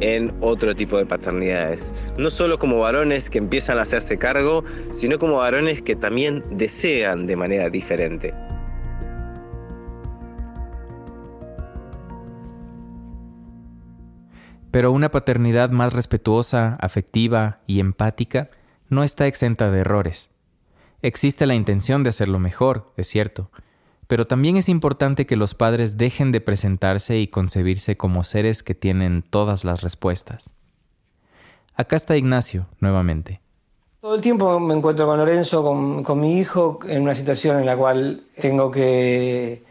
en 0.00 0.32
otro 0.40 0.76
tipo 0.76 0.96
de 0.98 1.06
paternidades. 1.06 1.92
No 2.18 2.30
solo 2.30 2.58
como 2.58 2.78
varones 2.78 3.30
que 3.30 3.38
empiezan 3.38 3.78
a 3.78 3.82
hacerse 3.82 4.18
cargo, 4.18 4.64
sino 4.92 5.18
como 5.18 5.36
varones 5.36 5.82
que 5.82 5.96
también 5.96 6.44
desean 6.50 7.26
de 7.26 7.36
manera 7.36 7.70
diferente. 7.70 8.32
Pero 14.70 14.92
una 14.92 15.10
paternidad 15.10 15.70
más 15.70 15.92
respetuosa, 15.92 16.76
afectiva 16.80 17.58
y 17.66 17.80
empática 17.80 18.50
no 18.88 19.02
está 19.02 19.26
exenta 19.26 19.70
de 19.70 19.80
errores. 19.80 20.30
Existe 21.02 21.46
la 21.46 21.54
intención 21.54 22.02
de 22.02 22.10
hacerlo 22.10 22.38
mejor, 22.38 22.92
es 22.96 23.08
cierto, 23.08 23.50
pero 24.06 24.26
también 24.26 24.56
es 24.56 24.68
importante 24.68 25.24
que 25.24 25.36
los 25.36 25.54
padres 25.54 25.96
dejen 25.96 26.32
de 26.32 26.40
presentarse 26.40 27.18
y 27.18 27.28
concebirse 27.28 27.96
como 27.96 28.24
seres 28.24 28.62
que 28.62 28.74
tienen 28.74 29.22
todas 29.22 29.64
las 29.64 29.82
respuestas. 29.82 30.50
Acá 31.74 31.96
está 31.96 32.16
Ignacio, 32.16 32.66
nuevamente. 32.80 33.40
Todo 34.00 34.14
el 34.14 34.20
tiempo 34.20 34.58
me 34.60 34.74
encuentro 34.74 35.06
con 35.06 35.18
Lorenzo, 35.18 35.62
con, 35.62 36.02
con 36.02 36.20
mi 36.20 36.38
hijo, 36.38 36.80
en 36.86 37.02
una 37.02 37.14
situación 37.14 37.60
en 37.60 37.66
la 37.66 37.76
cual 37.76 38.24
tengo 38.40 38.70
que 38.70 39.62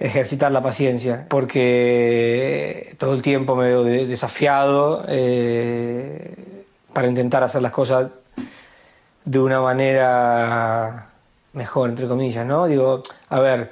ejercitar 0.00 0.50
la 0.50 0.62
paciencia, 0.62 1.26
porque 1.28 2.96
todo 2.98 3.12
el 3.12 3.20
tiempo 3.20 3.54
me 3.54 3.66
veo 3.66 3.84
desafiado 3.84 5.04
eh, 5.06 6.64
para 6.94 7.06
intentar 7.06 7.44
hacer 7.44 7.60
las 7.60 7.70
cosas 7.70 8.10
de 9.26 9.38
una 9.38 9.60
manera 9.60 11.10
mejor, 11.52 11.90
entre 11.90 12.08
comillas, 12.08 12.46
¿no? 12.46 12.66
Digo, 12.66 13.02
a 13.28 13.40
ver, 13.40 13.70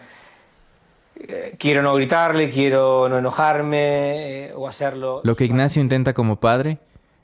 eh, 1.17 1.57
quiero 1.59 1.81
no 1.81 1.95
gritarle, 1.95 2.51
quiero 2.51 3.09
no 3.09 3.19
enojarme 3.19 4.49
eh, 4.49 4.53
o 4.55 4.69
hacerlo. 4.69 5.23
Lo 5.25 5.35
que 5.35 5.47
Ignacio 5.47 5.81
intenta 5.81 6.13
como 6.13 6.41
padre 6.41 6.79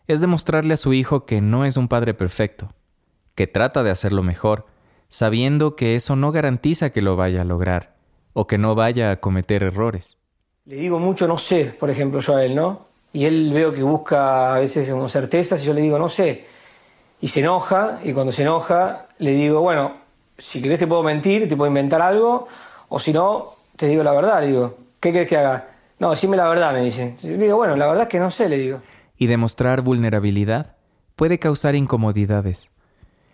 es 0.09 0.23
demostrarle 0.23 0.75
a 0.75 0.79
su 0.79 0.95
hijo 0.95 1.27
que 1.27 1.43
no 1.43 1.67
es 1.67 1.77
un 1.77 1.89
padre 1.89 2.15
perfecto, 2.15 2.73
que 3.35 3.47
trata 3.47 3.83
de 3.83 3.91
hacerlo 3.91 4.23
mejor, 4.23 4.65
sabiendo 5.09 5.77
que 5.77 5.95
eso 5.95 6.17
no 6.17 6.33
garantiza 6.33 6.89
que 6.89 7.03
lo 7.03 7.17
vaya 7.17 7.43
a 7.43 7.45
lograr 7.45 7.94
o 8.35 8.47
que 8.47 8.59
no 8.59 8.75
vaya 8.75 9.13
a 9.13 9.17
cometer 9.17 9.63
errores. 9.63 10.19
Le 10.67 10.77
digo 10.77 10.99
mucho 10.99 11.27
no 11.27 11.39
sé, 11.39 11.75
por 11.79 11.89
ejemplo, 11.89 12.21
yo 12.21 12.37
a 12.37 12.45
él, 12.45 12.55
¿no? 12.55 12.87
Y 13.13 13.25
él 13.25 13.53
veo 13.55 13.73
que 13.73 13.83
busca 13.83 14.55
a 14.55 14.59
veces 14.59 14.91
como 14.91 15.09
certezas 15.09 15.63
y 15.63 15.65
yo 15.65 15.73
le 15.73 15.81
digo 15.81 15.99
no 15.99 16.09
sé. 16.09 16.45
Y 17.21 17.29
se 17.29 17.41
enoja, 17.41 18.01
y 18.05 18.13
cuando 18.13 18.33
se 18.33 18.43
enoja 18.43 19.07
le 19.19 19.33
digo, 19.33 19.61
bueno, 19.61 19.93
si 20.37 20.61
querés 20.61 20.79
te 20.79 20.87
puedo 20.87 21.03
mentir, 21.03 21.49
te 21.49 21.57
puedo 21.57 21.69
inventar 21.69 22.03
algo, 22.03 22.49
o 22.89 22.99
si 22.99 23.13
no, 23.13 23.47
te 23.77 23.87
digo 23.87 24.03
la 24.03 24.13
verdad, 24.13 24.41
le 24.41 24.49
digo, 24.49 24.77
¿qué 25.01 25.13
querés 25.13 25.29
que 25.29 25.37
haga? 25.37 25.69
No, 26.01 26.11
decime 26.11 26.37
la 26.37 26.49
verdad, 26.49 26.73
me 26.73 26.83
dice. 26.83 27.15
Le 27.23 27.39
digo, 27.39 27.57
bueno, 27.57 27.77
la 27.77 27.87
verdad 27.87 28.03
es 28.03 28.09
que 28.09 28.19
no 28.19 28.31
sé, 28.31 28.49
le 28.49 28.59
digo. 28.59 28.81
Y 29.17 29.27
demostrar 29.27 29.81
vulnerabilidad 29.81 30.75
puede 31.15 31.39
causar 31.39 31.77
incomodidades. 31.77 32.73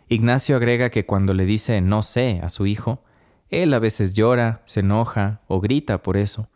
Ignacio 0.09 0.57
agrega 0.57 0.91
que 0.91 1.07
cuando 1.07 1.33
le 1.33 1.47
dice 1.47 1.81
no 1.81 2.03
sé 2.03 2.41
a 2.43 2.51
su 2.51 2.67
hijo, 2.67 3.03
él 3.51 3.75
a 3.75 3.79
veces 3.79 4.15
llora, 4.15 4.61
se 4.65 4.81
enoja 4.81 5.41
o 5.49 5.61
grita 5.61 6.03
por 6.03 6.17
eso, 6.17 6.49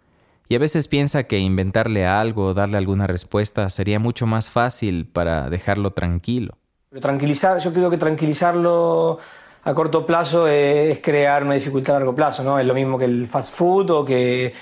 y 0.48 0.56
a 0.56 0.58
veces 0.58 0.88
piensa 0.88 1.24
que 1.24 1.38
inventarle 1.38 2.06
algo 2.06 2.46
o 2.46 2.54
darle 2.54 2.76
alguna 2.76 3.06
respuesta 3.06 3.70
sería 3.70 3.98
mucho 3.98 4.26
más 4.26 4.50
fácil 4.50 5.06
para 5.06 5.48
dejarlo 5.48 5.92
tranquilo. 5.92 6.56
Pero 6.90 7.00
tranquilizar, 7.00 7.58
yo 7.60 7.72
creo 7.72 7.90
que 7.90 7.96
tranquilizarlo 7.96 9.18
a 9.64 9.74
corto 9.74 10.04
plazo 10.04 10.46
es 10.46 10.98
crear 11.00 11.42
una 11.42 11.54
dificultad 11.54 11.96
a 11.96 11.98
largo 12.00 12.14
plazo, 12.14 12.44
¿no? 12.44 12.58
Es 12.58 12.66
lo 12.66 12.74
mismo 12.74 12.98
que 12.98 13.06
el 13.06 13.26
fast 13.26 13.54
food 13.54 13.90
o 13.90 14.04
que, 14.04 14.52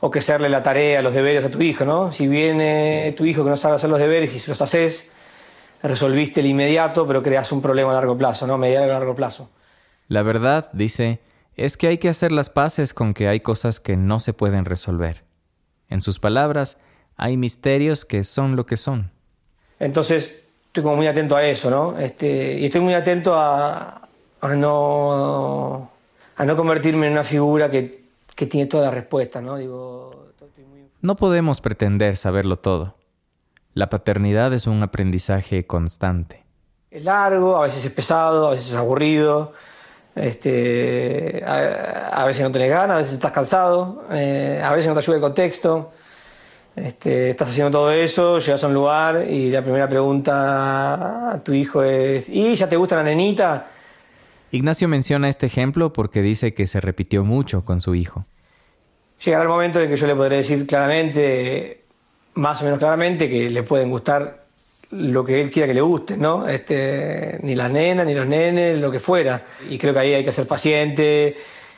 o 0.00 0.10
que 0.10 0.20
hacerle 0.20 0.48
la 0.48 0.62
tarea, 0.62 1.02
los 1.02 1.12
deberes 1.12 1.44
a 1.44 1.50
tu 1.50 1.60
hijo, 1.60 1.84
¿no? 1.84 2.12
Si 2.12 2.28
viene 2.28 3.12
tu 3.16 3.24
hijo 3.24 3.42
que 3.42 3.50
no 3.50 3.56
sabe 3.56 3.74
hacer 3.74 3.90
los 3.90 3.98
deberes 3.98 4.34
y 4.34 4.38
si 4.38 4.48
los 4.48 4.62
haces, 4.62 5.10
resolviste 5.82 6.40
el 6.40 6.46
inmediato, 6.46 7.06
pero 7.06 7.22
creas 7.22 7.50
un 7.50 7.60
problema 7.60 7.90
a 7.90 7.94
largo 7.94 8.16
plazo, 8.16 8.46
¿no? 8.46 8.56
Mediano 8.56 8.84
a 8.84 8.98
largo 8.98 9.16
plazo. 9.16 9.50
La 10.08 10.22
verdad, 10.22 10.70
dice, 10.72 11.18
es 11.56 11.76
que 11.76 11.88
hay 11.88 11.98
que 11.98 12.08
hacer 12.08 12.32
las 12.32 12.50
paces 12.50 12.92
con 12.92 13.14
que 13.14 13.28
hay 13.28 13.40
cosas 13.40 13.80
que 13.80 13.96
no 13.96 14.20
se 14.20 14.32
pueden 14.32 14.64
resolver. 14.64 15.24
En 15.88 16.00
sus 16.00 16.18
palabras, 16.18 16.78
hay 17.16 17.36
misterios 17.36 18.04
que 18.04 18.24
son 18.24 18.56
lo 18.56 18.66
que 18.66 18.76
son. 18.76 19.10
Entonces, 19.78 20.44
estoy 20.66 20.82
como 20.82 20.96
muy 20.96 21.06
atento 21.06 21.36
a 21.36 21.44
eso, 21.44 21.70
¿no? 21.70 21.98
Este, 21.98 22.58
y 22.58 22.66
estoy 22.66 22.82
muy 22.82 22.94
atento 22.94 23.34
a, 23.34 24.08
a 24.40 24.48
no, 24.54 25.90
a 26.36 26.44
no 26.44 26.56
convertirme 26.56 27.06
en 27.06 27.12
una 27.12 27.24
figura 27.24 27.70
que, 27.70 28.04
que 28.34 28.46
tiene 28.46 28.66
toda 28.66 28.84
la 28.84 28.90
respuesta, 28.90 29.40
¿no? 29.40 29.56
Digo, 29.56 30.26
No 31.00 31.16
podemos 31.16 31.60
pretender 31.60 32.16
saberlo 32.16 32.58
todo. 32.58 32.96
La 33.72 33.88
paternidad 33.88 34.52
es 34.52 34.66
un 34.66 34.82
aprendizaje 34.82 35.66
constante. 35.66 36.44
Es 36.90 37.04
largo, 37.04 37.56
a 37.56 37.62
veces 37.62 37.84
es 37.84 37.92
pesado, 37.92 38.48
a 38.48 38.50
veces 38.50 38.68
es 38.68 38.74
aburrido, 38.74 39.52
este, 40.16 41.44
a, 41.44 42.24
veces 42.24 42.42
no 42.42 42.50
tenés 42.50 42.70
ganas, 42.70 42.96
a 42.96 42.98
veces 42.98 43.14
estás 43.14 43.32
cansado, 43.32 44.06
eh, 44.10 44.60
a 44.64 44.72
veces 44.72 44.88
no 44.88 44.94
te 44.94 45.00
ayuda 45.00 45.16
el 45.16 45.22
contexto. 45.22 45.92
Este, 46.74 47.30
estás 47.30 47.50
haciendo 47.50 47.70
todo 47.70 47.90
eso, 47.90 48.38
llegas 48.38 48.64
a 48.64 48.66
un 48.66 48.74
lugar 48.74 49.26
y 49.28 49.50
la 49.50 49.62
primera 49.62 49.88
pregunta 49.88 51.32
a 51.32 51.40
tu 51.42 51.52
hijo 51.52 51.82
es, 51.82 52.28
¿y 52.28 52.54
ya 52.54 52.68
te 52.68 52.76
gusta 52.76 52.96
la 52.96 53.02
nenita? 53.02 53.66
Ignacio 54.50 54.88
menciona 54.88 55.28
este 55.28 55.46
ejemplo 55.46 55.92
porque 55.92 56.22
dice 56.22 56.54
que 56.54 56.66
se 56.66 56.80
repitió 56.80 57.24
mucho 57.24 57.64
con 57.64 57.80
su 57.80 57.94
hijo. 57.94 58.24
Llegará 59.24 59.42
el 59.42 59.48
momento 59.48 59.80
en 59.80 59.88
que 59.88 59.96
yo 59.96 60.06
le 60.06 60.14
podré 60.14 60.36
decir 60.36 60.66
claramente, 60.66 61.84
más 62.34 62.60
o 62.60 62.64
menos 62.64 62.78
claramente, 62.78 63.28
que 63.28 63.50
le 63.50 63.62
pueden 63.62 63.90
gustar 63.90 64.45
lo 64.96 65.24
que 65.24 65.40
él 65.40 65.50
quiera 65.50 65.66
que 65.68 65.74
le 65.74 65.80
guste, 65.80 66.16
¿no? 66.16 66.48
Este, 66.48 67.38
ni 67.42 67.54
las 67.54 67.70
nenas, 67.70 68.06
ni 68.06 68.14
los 68.14 68.26
nenes, 68.26 68.78
lo 68.80 68.90
que 68.90 69.00
fuera. 69.00 69.42
Y 69.68 69.78
creo 69.78 69.92
que 69.92 70.00
ahí 70.00 70.14
hay 70.14 70.24
que 70.24 70.32
ser 70.32 70.46
paciente, 70.46 71.36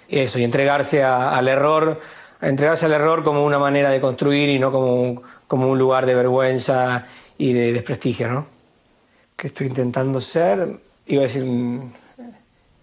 eso, 0.08 0.38
y 0.38 0.44
entregarse 0.44 1.02
al 1.02 1.48
error, 1.48 2.00
entregarse 2.40 2.86
al 2.86 2.92
error 2.92 3.24
como 3.24 3.44
una 3.44 3.58
manera 3.58 3.90
de 3.90 4.00
construir 4.00 4.48
y 4.48 4.58
no 4.58 4.72
como, 4.72 5.22
como 5.46 5.68
un 5.68 5.78
lugar 5.78 6.06
de 6.06 6.14
vergüenza 6.14 7.06
y 7.36 7.52
de 7.52 7.72
desprestigio, 7.72 8.28
¿no? 8.28 8.46
Que 9.36 9.48
estoy 9.48 9.66
intentando 9.66 10.20
ser, 10.20 10.80
iba 11.06 11.22
a 11.22 11.26
decir 11.26 11.44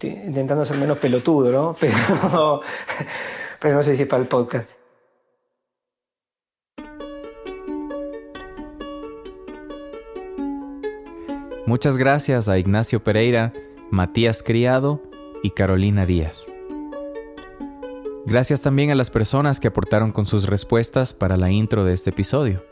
intentando 0.02 0.64
ser 0.64 0.76
menos 0.76 0.98
pelotudo, 0.98 1.50
¿no? 1.50 1.76
Pero, 1.80 2.60
pero 3.58 3.74
no 3.74 3.82
sé 3.82 3.96
si 3.96 4.02
es 4.02 4.08
para 4.08 4.22
el 4.22 4.28
podcast. 4.28 4.75
Muchas 11.66 11.98
gracias 11.98 12.48
a 12.48 12.58
Ignacio 12.58 13.02
Pereira, 13.02 13.52
Matías 13.90 14.44
Criado 14.44 15.02
y 15.42 15.50
Carolina 15.50 16.06
Díaz. 16.06 16.46
Gracias 18.24 18.62
también 18.62 18.92
a 18.92 18.94
las 18.94 19.10
personas 19.10 19.58
que 19.58 19.66
aportaron 19.66 20.12
con 20.12 20.26
sus 20.26 20.46
respuestas 20.46 21.12
para 21.12 21.36
la 21.36 21.50
intro 21.50 21.84
de 21.84 21.92
este 21.92 22.10
episodio. 22.10 22.62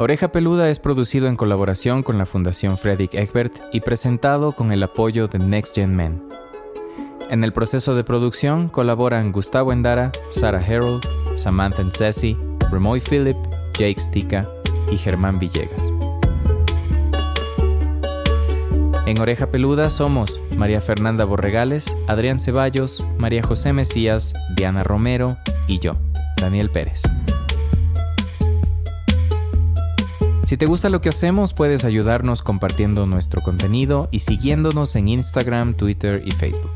Oreja 0.00 0.32
Peluda 0.32 0.70
es 0.70 0.80
producido 0.80 1.28
en 1.28 1.36
colaboración 1.36 2.02
con 2.02 2.18
la 2.18 2.26
Fundación 2.26 2.76
Frederick 2.76 3.14
Egbert 3.14 3.56
y 3.72 3.80
presentado 3.80 4.50
con 4.50 4.72
el 4.72 4.82
apoyo 4.82 5.28
de 5.28 5.38
Next 5.38 5.76
Gen 5.76 5.94
Men. 5.94 6.20
En 7.28 7.44
el 7.44 7.52
proceso 7.52 7.94
de 7.94 8.02
producción 8.02 8.68
colaboran 8.68 9.30
Gustavo 9.30 9.72
Endara, 9.72 10.10
Sarah 10.30 10.64
Harold, 10.66 11.04
Samantha 11.36 11.84
Ncesi, 11.84 12.36
Remoy 12.72 13.00
Philip, 13.00 13.36
Jake 13.78 14.00
Stika 14.00 14.48
y 14.90 14.98
Germán 14.98 15.38
Villegas. 15.38 15.92
En 19.06 19.20
Oreja 19.20 19.48
Peluda 19.48 19.90
somos 19.90 20.40
María 20.56 20.80
Fernanda 20.80 21.24
Borregales, 21.24 21.96
Adrián 22.06 22.38
Ceballos, 22.38 23.04
María 23.18 23.42
José 23.42 23.72
Mesías, 23.72 24.34
Diana 24.54 24.84
Romero 24.84 25.36
y 25.66 25.80
yo, 25.80 25.96
Daniel 26.36 26.70
Pérez. 26.70 27.02
Si 30.44 30.56
te 30.56 30.66
gusta 30.66 30.88
lo 30.88 31.00
que 31.00 31.08
hacemos, 31.08 31.54
puedes 31.54 31.84
ayudarnos 31.84 32.42
compartiendo 32.42 33.06
nuestro 33.06 33.40
contenido 33.40 34.08
y 34.10 34.20
siguiéndonos 34.20 34.96
en 34.96 35.08
Instagram, 35.08 35.74
Twitter 35.74 36.22
y 36.24 36.32
Facebook. 36.32 36.72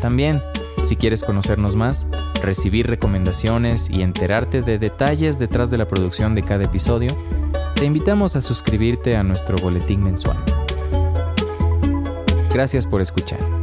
También, 0.00 0.42
si 0.84 0.96
quieres 0.96 1.22
conocernos 1.22 1.76
más, 1.76 2.06
recibir 2.42 2.86
recomendaciones 2.86 3.88
y 3.90 4.02
enterarte 4.02 4.60
de 4.60 4.78
detalles 4.78 5.38
detrás 5.38 5.70
de 5.70 5.78
la 5.78 5.88
producción 5.88 6.34
de 6.34 6.42
cada 6.42 6.64
episodio, 6.64 7.16
te 7.74 7.84
invitamos 7.84 8.36
a 8.36 8.42
suscribirte 8.42 9.16
a 9.16 9.22
nuestro 9.22 9.56
boletín 9.58 10.02
mensual. 10.02 10.38
Gracias 12.52 12.86
por 12.86 13.00
escuchar. 13.00 13.53